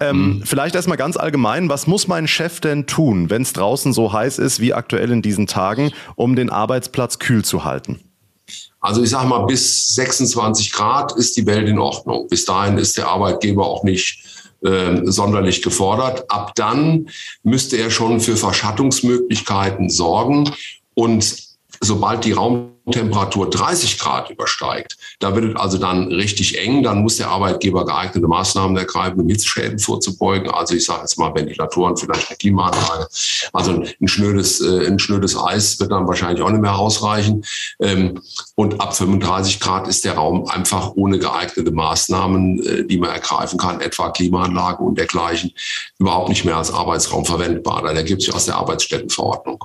[0.01, 0.43] Ähm, mhm.
[0.45, 4.39] Vielleicht erstmal ganz allgemein, was muss mein Chef denn tun, wenn es draußen so heiß
[4.39, 8.01] ist wie aktuell in diesen Tagen, um den Arbeitsplatz kühl zu halten?
[8.81, 12.29] Also ich sage mal, bis 26 Grad ist die Welt in Ordnung.
[12.29, 14.23] Bis dahin ist der Arbeitgeber auch nicht
[14.63, 16.31] äh, sonderlich gefordert.
[16.31, 17.09] Ab dann
[17.43, 20.51] müsste er schon für Verschattungsmöglichkeiten sorgen
[20.95, 21.37] und
[21.81, 26.83] sobald die Raum Raumtemperatur 30 Grad übersteigt, da wird es also dann richtig eng.
[26.83, 30.51] Dann muss der Arbeitgeber geeignete Maßnahmen ergreifen, um Hitzschäden vorzubeugen.
[30.51, 33.09] Also ich sage jetzt mal Ventilatoren, vielleicht eine Klimaanlage.
[33.53, 37.45] Also ein schnödes, äh, ein schnödes Eis wird dann wahrscheinlich auch nicht mehr ausreichen.
[37.81, 38.21] Ähm,
[38.55, 43.59] und ab 35 Grad ist der Raum einfach ohne geeignete Maßnahmen, äh, die man ergreifen
[43.59, 45.53] kann, etwa Klimaanlage und dergleichen,
[45.99, 47.83] überhaupt nicht mehr als Arbeitsraum verwendbar.
[47.83, 49.65] Da ergibt sich aus der Arbeitsstättenverordnung.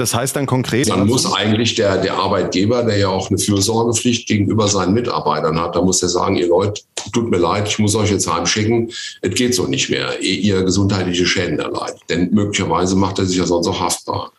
[0.00, 0.88] Das heißt dann konkret.
[0.88, 5.76] Dann muss eigentlich der, der Arbeitgeber, der ja auch eine Fürsorgepflicht gegenüber seinen Mitarbeitern hat,
[5.76, 6.80] da muss er sagen, ihr Leute,
[7.12, 8.90] tut mir leid, ich muss euch jetzt heimschicken.
[9.20, 12.00] Es geht so nicht mehr, ehe ihr gesundheitliche Schäden erleidet.
[12.08, 14.32] Denn möglicherweise macht er sich ja sonst auch haftbar.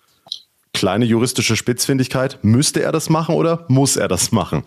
[0.74, 2.40] Kleine juristische Spitzfindigkeit.
[2.42, 4.64] Müsste er das machen oder muss er das machen?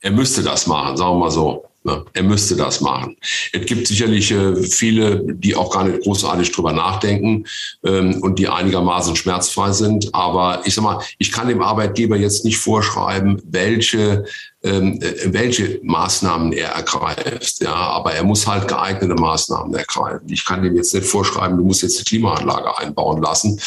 [0.00, 1.65] Er müsste das machen, sagen wir mal so.
[1.86, 2.04] Ne?
[2.14, 3.16] Er müsste das machen.
[3.52, 7.46] Es gibt sicherlich äh, viele, die auch gar nicht großartig drüber nachdenken
[7.84, 10.12] ähm, und die einigermaßen schmerzfrei sind.
[10.12, 14.24] Aber ich sag mal, ich kann dem Arbeitgeber jetzt nicht vorschreiben, welche
[14.64, 17.62] ähm, äh, welche Maßnahmen er ergreift.
[17.62, 20.28] Ja, aber er muss halt geeignete Maßnahmen ergreifen.
[20.28, 23.60] Ich kann dem jetzt nicht vorschreiben, du musst jetzt eine Klimaanlage einbauen lassen.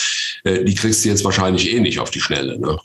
[0.43, 2.59] Äh, die kriegst du jetzt wahrscheinlich eh nicht auf die Schnelle.
[2.59, 2.77] Ne?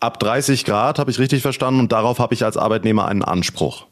[0.00, 3.86] Ab 30 Grad habe ich richtig verstanden und darauf habe ich als Arbeitnehmer einen Anspruch.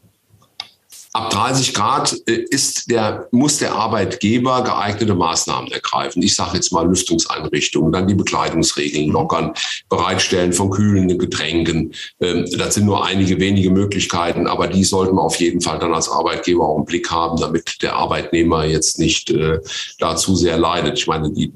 [1.15, 6.21] Ab 30 Grad äh, ist der, muss der Arbeitgeber geeignete Maßnahmen ergreifen.
[6.21, 9.53] Ich sage jetzt mal Lüftungseinrichtungen, dann die Bekleidungsregeln lockern,
[9.87, 11.93] Bereitstellen von kühlenden Getränken.
[12.19, 15.93] Ähm, das sind nur einige wenige Möglichkeiten, aber die sollten wir auf jeden Fall dann
[15.93, 19.59] als Arbeitgeber auch im Blick haben, damit der Arbeitnehmer jetzt nicht äh,
[19.99, 20.99] dazu sehr leidet.
[20.99, 21.49] Ich meine, die,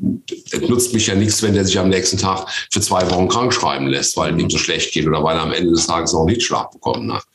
[0.52, 3.54] es nutzt mich ja nichts, wenn der sich am nächsten Tag für zwei Wochen krank
[3.54, 6.24] schreiben lässt, weil ihm so schlecht geht oder weil er am Ende des Tages noch
[6.24, 7.26] nicht Schlag bekommen hat.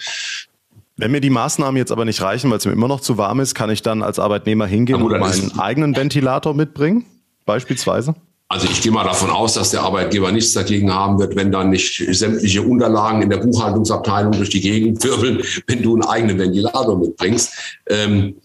[0.96, 3.40] Wenn mir die Maßnahmen jetzt aber nicht reichen, weil es mir immer noch zu warm
[3.40, 7.04] ist, kann ich dann als Arbeitnehmer hingehen gut, und meinen eigenen Ventilator mitbringen,
[7.46, 8.14] beispielsweise?
[8.48, 11.70] Also ich gehe mal davon aus, dass der Arbeitgeber nichts dagegen haben wird, wenn dann
[11.70, 16.96] nicht sämtliche Unterlagen in der Buchhaltungsabteilung durch die Gegend wirbeln, wenn du einen eigenen Ventilator
[16.96, 17.80] mitbringst.
[17.88, 18.36] Ähm,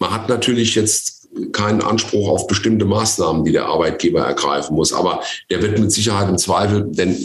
[0.00, 4.92] man hat natürlich jetzt keinen Anspruch auf bestimmte Maßnahmen, die der Arbeitgeber ergreifen muss.
[4.92, 5.20] Aber
[5.50, 7.16] der wird mit Sicherheit im Zweifel, denn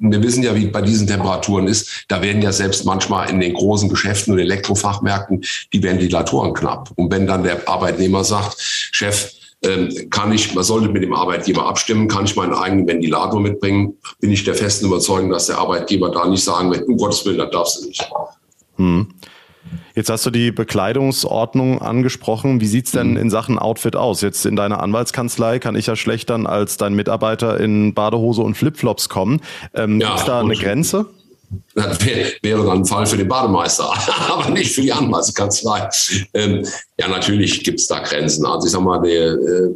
[0.00, 3.52] wir wissen ja, wie bei diesen Temperaturen ist, da werden ja selbst manchmal in den
[3.52, 6.90] großen Geschäften und Elektrofachmärkten die Ventilatoren knapp.
[6.96, 9.32] Und wenn dann der Arbeitnehmer sagt, Chef,
[9.62, 13.98] ähm, kann ich, man sollte mit dem Arbeitgeber abstimmen, kann ich meinen eigenen Ventilator mitbringen,
[14.18, 17.38] bin ich der festen Überzeugung, dass der Arbeitgeber da nicht sagen wird, um Gottes Willen,
[17.38, 18.10] das darfst du nicht.
[18.76, 19.08] Hm.
[19.94, 22.60] Jetzt hast du die Bekleidungsordnung angesprochen.
[22.60, 23.16] Wie sieht's denn mhm.
[23.16, 24.20] in Sachen Outfit aus?
[24.20, 28.56] Jetzt in deiner Anwaltskanzlei kann ich ja schlecht dann als dein Mitarbeiter in Badehose und
[28.56, 29.40] Flipflops kommen.
[29.74, 31.06] Ähm, ja, Gibt da eine Grenze?
[31.74, 33.92] Das wäre dann ein Fall für den Bademeister,
[34.30, 35.88] aber nicht für die Anwaltskanzlei.
[36.32, 36.64] Ähm,
[36.98, 38.46] ja, natürlich gibt es da Grenzen.
[38.46, 39.74] Also ich sag mal, der äh,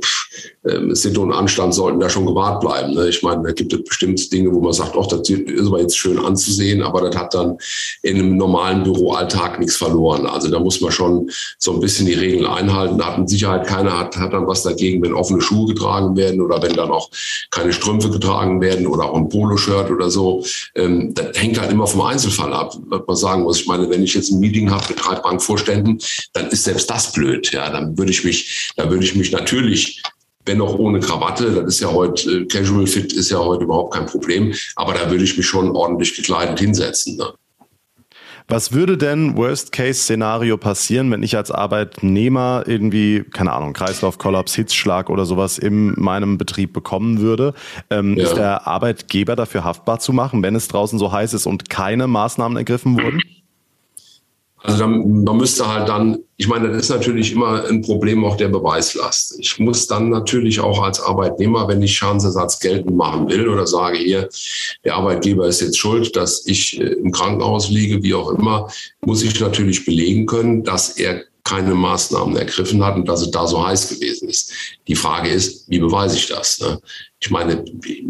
[0.64, 2.94] äh, Sitte und Anstand sollten da schon gewahrt bleiben.
[2.94, 3.08] Ne?
[3.08, 5.96] Ich meine, da gibt es bestimmt Dinge, wo man sagt, ach, das ist aber jetzt
[5.96, 7.58] schön anzusehen, aber das hat dann
[8.02, 10.26] in einem normalen Büroalltag nichts verloren.
[10.26, 12.98] Also da muss man schon so ein bisschen die Regeln einhalten.
[12.98, 16.40] Da hat mit Sicherheit keiner hat, hat dann was dagegen, wenn offene Schuhe getragen werden
[16.40, 17.10] oder wenn dann auch
[17.50, 20.44] keine Strümpfe getragen werden oder auch ein Poloshirt oder so.
[20.74, 23.60] Ähm, das hängt halt immer vom Einzelfall ab, was man sagen muss.
[23.60, 25.98] Ich meine, wenn ich jetzt ein Meeting habe mit drei Bankvorständen,
[26.32, 27.52] dann ist selbst das blöd.
[27.52, 30.02] Ja, dann würde ich mich, da würde ich mich natürlich
[30.46, 33.94] wenn auch ohne Krawatte, das ist ja heute, äh, Casual Fit ist ja heute überhaupt
[33.94, 37.16] kein Problem, aber da würde ich mich schon ordentlich gekleidet hinsetzen.
[37.16, 37.32] Ne?
[38.46, 45.24] Was würde denn Worst-Case-Szenario passieren, wenn ich als Arbeitnehmer irgendwie, keine Ahnung, Kreislaufkollaps, Hitzschlag oder
[45.24, 47.54] sowas in meinem Betrieb bekommen würde?
[47.88, 48.24] Ähm, ja.
[48.24, 52.06] Ist der Arbeitgeber dafür haftbar zu machen, wenn es draußen so heiß ist und keine
[52.06, 53.22] Maßnahmen ergriffen wurden?
[54.66, 58.38] Also dann, man müsste halt dann, ich meine, das ist natürlich immer ein Problem auch
[58.38, 59.36] der Beweislast.
[59.38, 63.98] Ich muss dann natürlich auch als Arbeitnehmer, wenn ich Schadensersatz geltend machen will oder sage
[63.98, 64.30] hier,
[64.82, 68.70] der Arbeitgeber ist jetzt schuld, dass ich äh, im Krankenhaus liege, wie auch immer,
[69.02, 73.46] muss ich natürlich belegen können, dass er keine Maßnahmen ergriffen hat und dass es da
[73.46, 74.50] so heiß gewesen ist.
[74.88, 76.58] Die Frage ist, wie beweise ich das?
[76.58, 76.80] Ne?
[77.20, 77.64] Ich meine,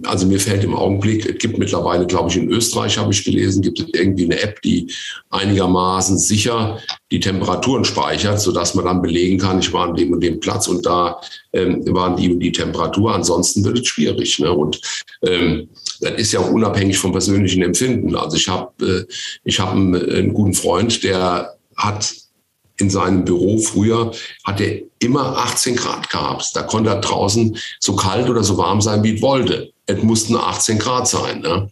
[0.05, 3.63] also mir fällt im Augenblick, es gibt mittlerweile, glaube ich, in Österreich habe ich gelesen,
[3.63, 4.89] gibt es irgendwie eine App, die
[5.31, 6.81] einigermaßen sicher
[7.11, 10.69] die Temperaturen speichert, sodass man dann belegen kann, ich war an dem und dem Platz
[10.69, 11.21] und da
[11.53, 13.15] ähm, waren die und die Temperatur.
[13.15, 14.39] Ansonsten wird es schwierig.
[14.39, 14.53] Ne?
[14.53, 14.81] Und
[15.23, 15.69] ähm,
[16.01, 18.15] das ist ja auch unabhängig vom persönlichen Empfinden.
[18.15, 19.13] Also ich habe äh,
[19.45, 22.24] ich hab einen, einen guten Freund, der hat
[22.79, 24.13] in seinem Büro früher
[24.45, 26.51] hat er immer 18 Grad gehabt.
[26.55, 29.73] Da konnte er draußen so kalt oder so warm sein, wie es wollte.
[29.87, 31.41] Es mussten 18 Grad sein.
[31.41, 31.69] Ne?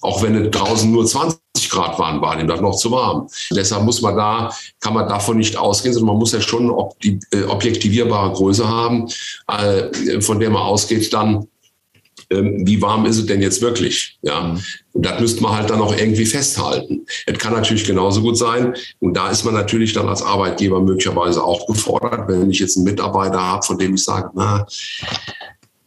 [0.00, 3.28] Auch wenn es draußen nur 20 Grad waren, war ihm das noch zu warm.
[3.50, 4.50] Deshalb muss man da,
[4.80, 9.08] kann man davon nicht ausgehen, sondern man muss ja schon eine äh, objektivierbare Größe haben,
[9.48, 11.48] äh, von der man ausgeht, dann
[12.30, 14.18] ähm, wie warm ist es denn jetzt wirklich?
[14.22, 14.62] Ja, mhm.
[14.92, 17.06] und das müsste man halt dann auch irgendwie festhalten.
[17.26, 21.42] Es kann natürlich genauso gut sein, und da ist man natürlich dann als Arbeitgeber möglicherweise
[21.42, 24.66] auch gefordert, wenn ich jetzt einen Mitarbeiter habe, von dem ich sage, na,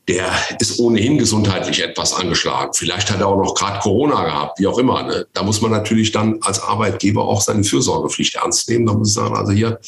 [0.09, 2.73] der ist ohnehin gesundheitlich etwas angeschlagen.
[2.73, 5.03] Vielleicht hat er auch noch gerade Corona gehabt, wie auch immer.
[5.03, 5.27] Ne?
[5.33, 8.87] Da muss man natürlich dann als Arbeitgeber auch seine Fürsorgepflicht ernst nehmen.
[8.87, 9.79] Da muss ich sagen, also hier,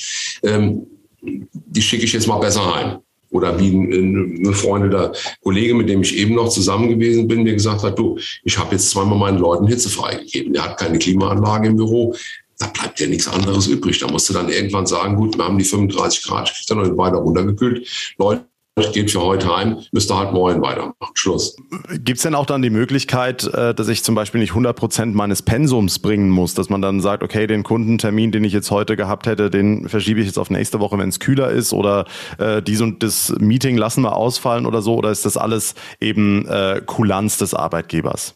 [0.44, 0.86] ähm,
[1.22, 3.00] die schicke ich jetzt mal besser heim.
[3.32, 7.84] Oder wie ein befreundeter Kollege, mit dem ich eben noch zusammen gewesen bin, mir gesagt
[7.84, 10.54] hat, du, ich habe jetzt zweimal meinen Leuten Hitze freigegeben.
[10.54, 12.14] Der hat keine Klimaanlage im Büro.
[12.60, 14.00] Da bleibt ja nichts anderes übrig.
[14.00, 16.90] Da musst du dann irgendwann sagen, gut, wir haben die 35 Grad, ich kriege dann
[16.90, 18.16] noch weiter runtergekühlt.
[18.20, 18.46] Leute,
[18.92, 20.96] geht für heute heim, müsste halt morgen weitermachen.
[21.14, 21.56] Schluss.
[21.90, 25.16] Gibt es denn auch dann die Möglichkeit, äh, dass ich zum Beispiel nicht 100 Prozent
[25.16, 28.96] meines Pensums bringen muss, dass man dann sagt, okay, den Kundentermin, den ich jetzt heute
[28.96, 32.06] gehabt hätte, den verschiebe ich jetzt auf nächste Woche, wenn es kühler ist oder
[32.38, 36.48] äh, dies und das Meeting lassen wir ausfallen oder so oder ist das alles eben
[36.48, 38.36] äh, Kulanz des Arbeitgebers?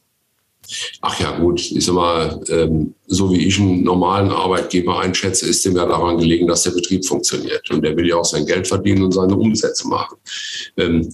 [1.01, 5.65] Ach ja, gut, ich sag mal, ähm, so wie ich einen normalen Arbeitgeber einschätze, ist
[5.65, 7.69] dem ja daran gelegen, dass der Betrieb funktioniert.
[7.71, 10.17] Und der will ja auch sein Geld verdienen und seine Umsätze machen.
[10.77, 11.13] Ähm,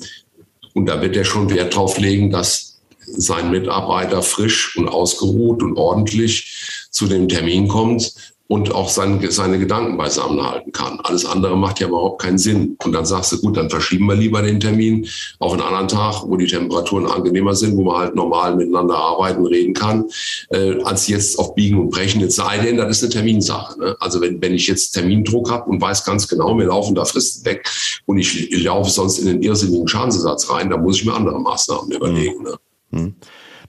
[0.74, 5.76] und da wird er schon Wert drauf legen, dass sein Mitarbeiter frisch und ausgeruht und
[5.76, 8.14] ordentlich zu dem Termin kommt
[8.52, 11.00] und auch seine, seine Gedanken beisammen halten kann.
[11.04, 12.76] Alles andere macht ja überhaupt keinen Sinn.
[12.84, 15.08] Und dann sagst du, gut, dann verschieben wir lieber den Termin
[15.40, 19.46] auf einen anderen Tag, wo die Temperaturen angenehmer sind, wo man halt normal miteinander arbeiten,
[19.46, 20.04] reden kann,
[20.50, 22.20] äh, als jetzt auf Biegen und Brechen.
[22.20, 23.80] Jetzt sei denn, das ist eine Terminsache.
[23.80, 23.96] Ne?
[24.02, 27.46] Also wenn, wenn ich jetzt Termindruck habe und weiß ganz genau, mir laufen da Fristen
[27.46, 27.70] weg
[28.06, 31.90] und ich, laufe sonst in den irrsinnigen Schadensersatz rein, dann muss ich mir andere Maßnahmen
[31.90, 32.44] überlegen.
[32.44, 32.56] Ne?
[32.90, 33.16] Mhm.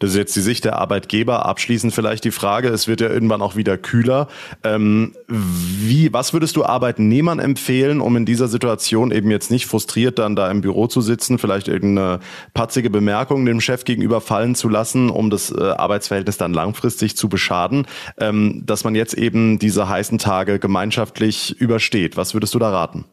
[0.03, 1.47] Das ist jetzt die Sicht der Arbeitgeber.
[1.47, 4.27] Abschließend vielleicht die Frage, es wird ja irgendwann auch wieder kühler.
[4.65, 10.19] Ähm, wie, was würdest du Arbeitnehmern empfehlen, um in dieser Situation eben jetzt nicht frustriert
[10.19, 12.19] dann da im Büro zu sitzen, vielleicht irgendeine
[12.53, 17.29] patzige Bemerkung dem Chef gegenüber fallen zu lassen, um das äh, Arbeitsverhältnis dann langfristig zu
[17.29, 17.87] beschaden,
[18.19, 22.17] ähm, dass man jetzt eben diese heißen Tage gemeinschaftlich übersteht?
[22.17, 23.05] Was würdest du da raten?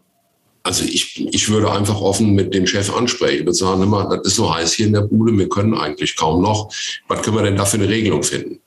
[0.64, 3.40] Also ich, ich würde einfach offen mit dem Chef ansprechen.
[3.40, 6.16] Ich würde sagen, immer, das ist so heiß hier in der Bude, wir können eigentlich
[6.16, 6.74] kaum noch.
[7.08, 8.60] Was können wir denn da für eine Regelung finden?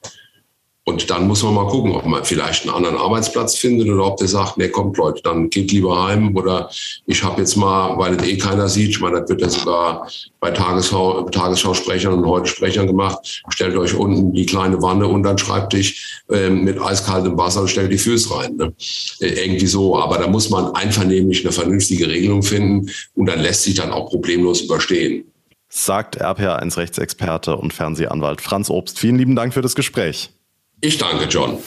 [0.84, 4.16] Und dann muss man mal gucken, ob man vielleicht einen anderen Arbeitsplatz findet oder ob
[4.16, 6.68] der sagt, nee, kommt Leute, dann geht lieber heim oder
[7.06, 10.08] ich habe jetzt mal, weil es eh keiner sieht, ich meine, das wird ja sogar
[10.40, 15.38] bei Tagesschau, Tagesschausprechern und heute Sprechern gemacht, stellt euch unten die kleine Wanne und dann
[15.38, 18.56] schreibt dich äh, mit eiskaltem Wasser und stellt die Füße rein.
[18.56, 18.72] Ne?
[19.20, 23.62] Äh, irgendwie so, aber da muss man einvernehmlich eine vernünftige Regelung finden und dann lässt
[23.62, 25.26] sich dann auch problemlos überstehen.
[25.68, 28.98] Sagt RPA1 Rechtsexperte und Fernsehanwalt Franz Obst.
[28.98, 30.30] Vielen lieben Dank für das Gespräch.
[30.84, 31.58] Ich danke, John.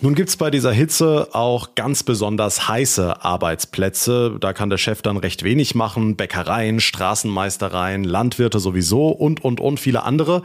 [0.00, 4.36] Nun gibt es bei dieser Hitze auch ganz besonders heiße Arbeitsplätze.
[4.40, 6.16] Da kann der Chef dann recht wenig machen.
[6.16, 10.42] Bäckereien, Straßenmeistereien, Landwirte sowieso und, und, und viele andere.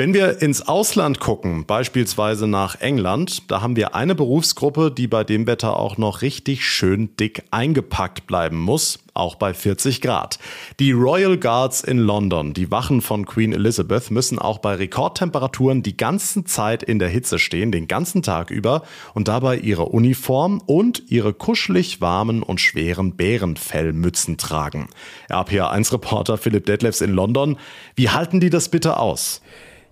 [0.00, 5.24] Wenn wir ins Ausland gucken, beispielsweise nach England, da haben wir eine Berufsgruppe, die bei
[5.24, 10.38] dem Wetter auch noch richtig schön dick eingepackt bleiben muss, auch bei 40 Grad.
[10.78, 15.98] Die Royal Guards in London, die Wachen von Queen Elizabeth, müssen auch bei Rekordtemperaturen die
[15.98, 21.10] ganze Zeit in der Hitze stehen, den ganzen Tag über und dabei ihre Uniform und
[21.10, 24.88] ihre kuschelig warmen und schweren Bärenfellmützen tragen.
[25.28, 27.58] RPA1-Reporter Philipp Detlefs in London,
[27.96, 29.42] wie halten die das bitte aus?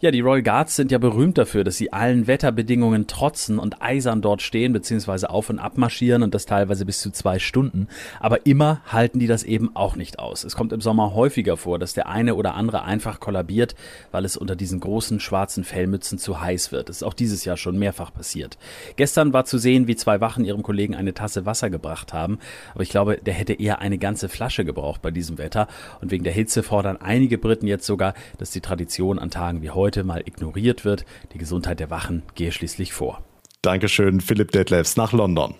[0.00, 4.22] Ja, die Royal Guards sind ja berühmt dafür, dass sie allen Wetterbedingungen trotzen und eisern
[4.22, 5.26] dort stehen bzw.
[5.26, 7.88] auf und ab marschieren und das teilweise bis zu zwei Stunden.
[8.20, 10.44] Aber immer halten die das eben auch nicht aus.
[10.44, 13.74] Es kommt im Sommer häufiger vor, dass der eine oder andere einfach kollabiert,
[14.12, 16.90] weil es unter diesen großen schwarzen Fellmützen zu heiß wird.
[16.90, 18.56] Das ist auch dieses Jahr schon mehrfach passiert.
[18.94, 22.38] Gestern war zu sehen, wie zwei Wachen ihrem Kollegen eine Tasse Wasser gebracht haben.
[22.72, 25.66] Aber ich glaube, der hätte eher eine ganze Flasche gebraucht bei diesem Wetter.
[26.00, 29.70] Und wegen der Hitze fordern einige Briten jetzt sogar, dass die Tradition an Tagen wie
[29.70, 31.06] heute heute mal ignoriert wird.
[31.32, 33.22] Die Gesundheit der Wachen gehe schließlich vor.
[33.62, 35.54] Dankeschön, Philipp Detlefs nach London.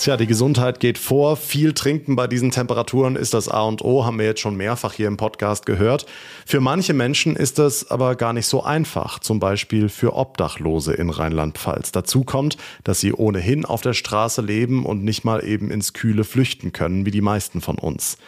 [0.00, 1.36] Tja, die Gesundheit geht vor.
[1.36, 4.92] Viel trinken bei diesen Temperaturen ist das A und O, haben wir jetzt schon mehrfach
[4.94, 6.06] hier im Podcast gehört.
[6.44, 11.10] Für manche Menschen ist das aber gar nicht so einfach, zum Beispiel für Obdachlose in
[11.10, 11.92] Rheinland-Pfalz.
[11.92, 16.24] Dazu kommt, dass sie ohnehin auf der Straße leben und nicht mal eben ins Kühle
[16.24, 18.18] flüchten können, wie die meisten von uns.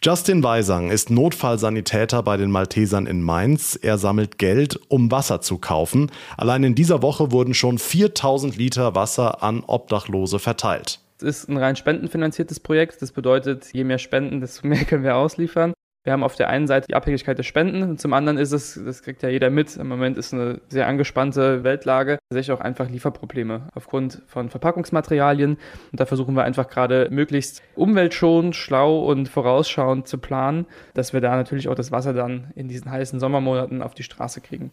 [0.00, 3.74] Justin Weisang ist Notfallsanitäter bei den Maltesern in Mainz.
[3.74, 6.12] Er sammelt Geld, um Wasser zu kaufen.
[6.36, 11.00] Allein in dieser Woche wurden schon 4000 Liter Wasser an Obdachlose verteilt.
[11.16, 13.02] Es ist ein rein spendenfinanziertes Projekt.
[13.02, 15.74] Das bedeutet, je mehr Spenden, desto mehr können wir ausliefern.
[16.04, 18.80] Wir haben auf der einen Seite die Abhängigkeit der Spenden und zum anderen ist es,
[18.82, 22.88] das kriegt ja jeder mit, im Moment ist eine sehr angespannte Weltlage, tatsächlich auch einfach
[22.88, 25.58] Lieferprobleme aufgrund von Verpackungsmaterialien.
[25.92, 31.20] Und da versuchen wir einfach gerade möglichst umweltschonend, schlau und vorausschauend zu planen, dass wir
[31.20, 34.72] da natürlich auch das Wasser dann in diesen heißen Sommermonaten auf die Straße kriegen.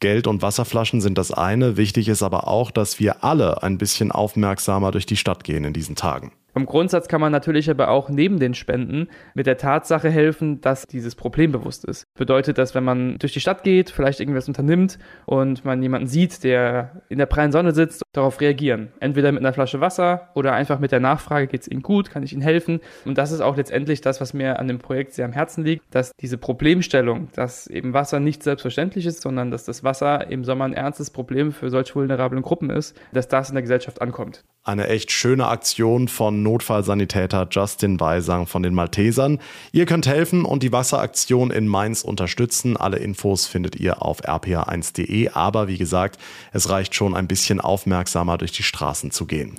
[0.00, 1.78] Geld und Wasserflaschen sind das eine.
[1.78, 5.72] Wichtig ist aber auch, dass wir alle ein bisschen aufmerksamer durch die Stadt gehen in
[5.72, 6.32] diesen Tagen.
[6.54, 10.86] Vom Grundsatz kann man natürlich aber auch neben den Spenden mit der Tatsache helfen, dass
[10.86, 12.04] dieses Problem bewusst ist.
[12.16, 16.44] Bedeutet, dass wenn man durch die Stadt geht, vielleicht irgendwas unternimmt und man jemanden sieht,
[16.44, 18.92] der in der prallen Sonne sitzt, darauf reagieren.
[19.00, 22.22] Entweder mit einer Flasche Wasser oder einfach mit der Nachfrage, geht es Ihnen gut, kann
[22.22, 22.78] ich Ihnen helfen?
[23.04, 25.92] Und das ist auch letztendlich das, was mir an dem Projekt sehr am Herzen liegt,
[25.92, 30.66] dass diese Problemstellung, dass eben Wasser nicht selbstverständlich ist, sondern dass das Wasser im Sommer
[30.66, 34.44] ein ernstes Problem für solche vulnerablen Gruppen ist, dass das in der Gesellschaft ankommt.
[34.62, 39.40] Eine echt schöne Aktion von Notfallsanitäter Justin Weisang von den Maltesern.
[39.72, 42.76] Ihr könnt helfen und die Wasseraktion in Mainz unterstützen.
[42.76, 45.30] Alle Infos findet ihr auf rpa1.de.
[45.30, 46.20] Aber wie gesagt,
[46.52, 49.58] es reicht schon ein bisschen aufmerksamer durch die Straßen zu gehen.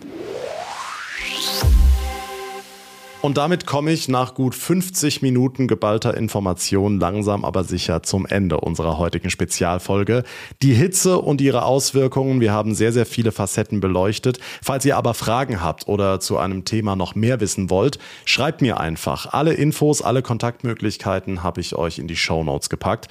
[3.26, 8.60] Und damit komme ich nach gut 50 Minuten geballter Information langsam aber sicher zum Ende
[8.60, 10.24] unserer heutigen Spezialfolge.
[10.62, 14.38] Die Hitze und ihre Auswirkungen, wir haben sehr, sehr viele Facetten beleuchtet.
[14.62, 18.80] Falls ihr aber Fragen habt oder zu einem Thema noch mehr wissen wollt, schreibt mir
[18.80, 19.34] einfach.
[19.34, 23.08] Alle Infos, alle Kontaktmöglichkeiten habe ich euch in die Show Notes gepackt.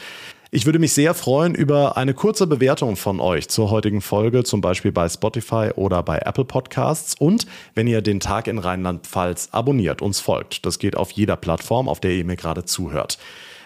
[0.57, 4.61] Ich würde mich sehr freuen über eine kurze Bewertung von euch zur heutigen Folge, zum
[4.61, 7.17] Beispiel bei Spotify oder bei Apple Podcasts.
[7.19, 10.65] Und wenn ihr den Tag in Rheinland-Pfalz abonniert, uns folgt.
[10.65, 13.19] Das geht auf jeder Plattform, auf der ihr mir gerade zuhört.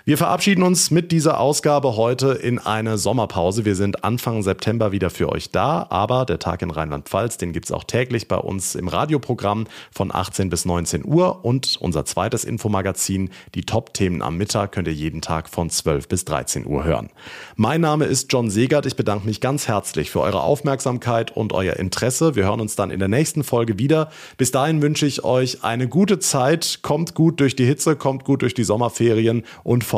[0.09, 3.67] Wir verabschieden uns mit dieser Ausgabe heute in eine Sommerpause.
[3.67, 7.67] Wir sind Anfang September wieder für euch da, aber der Tag in Rheinland-Pfalz, den gibt
[7.67, 12.45] es auch täglich bei uns im Radioprogramm von 18 bis 19 Uhr und unser zweites
[12.45, 17.11] Infomagazin, die Top-Themen am Mittag, könnt ihr jeden Tag von 12 bis 13 Uhr hören.
[17.57, 18.87] Mein Name ist John Segert.
[18.87, 22.35] Ich bedanke mich ganz herzlich für eure Aufmerksamkeit und euer Interesse.
[22.35, 24.09] Wir hören uns dann in der nächsten Folge wieder.
[24.39, 26.79] Bis dahin wünsche ich euch eine gute Zeit.
[26.81, 29.98] Kommt gut durch die Hitze, kommt gut durch die Sommerferien und vor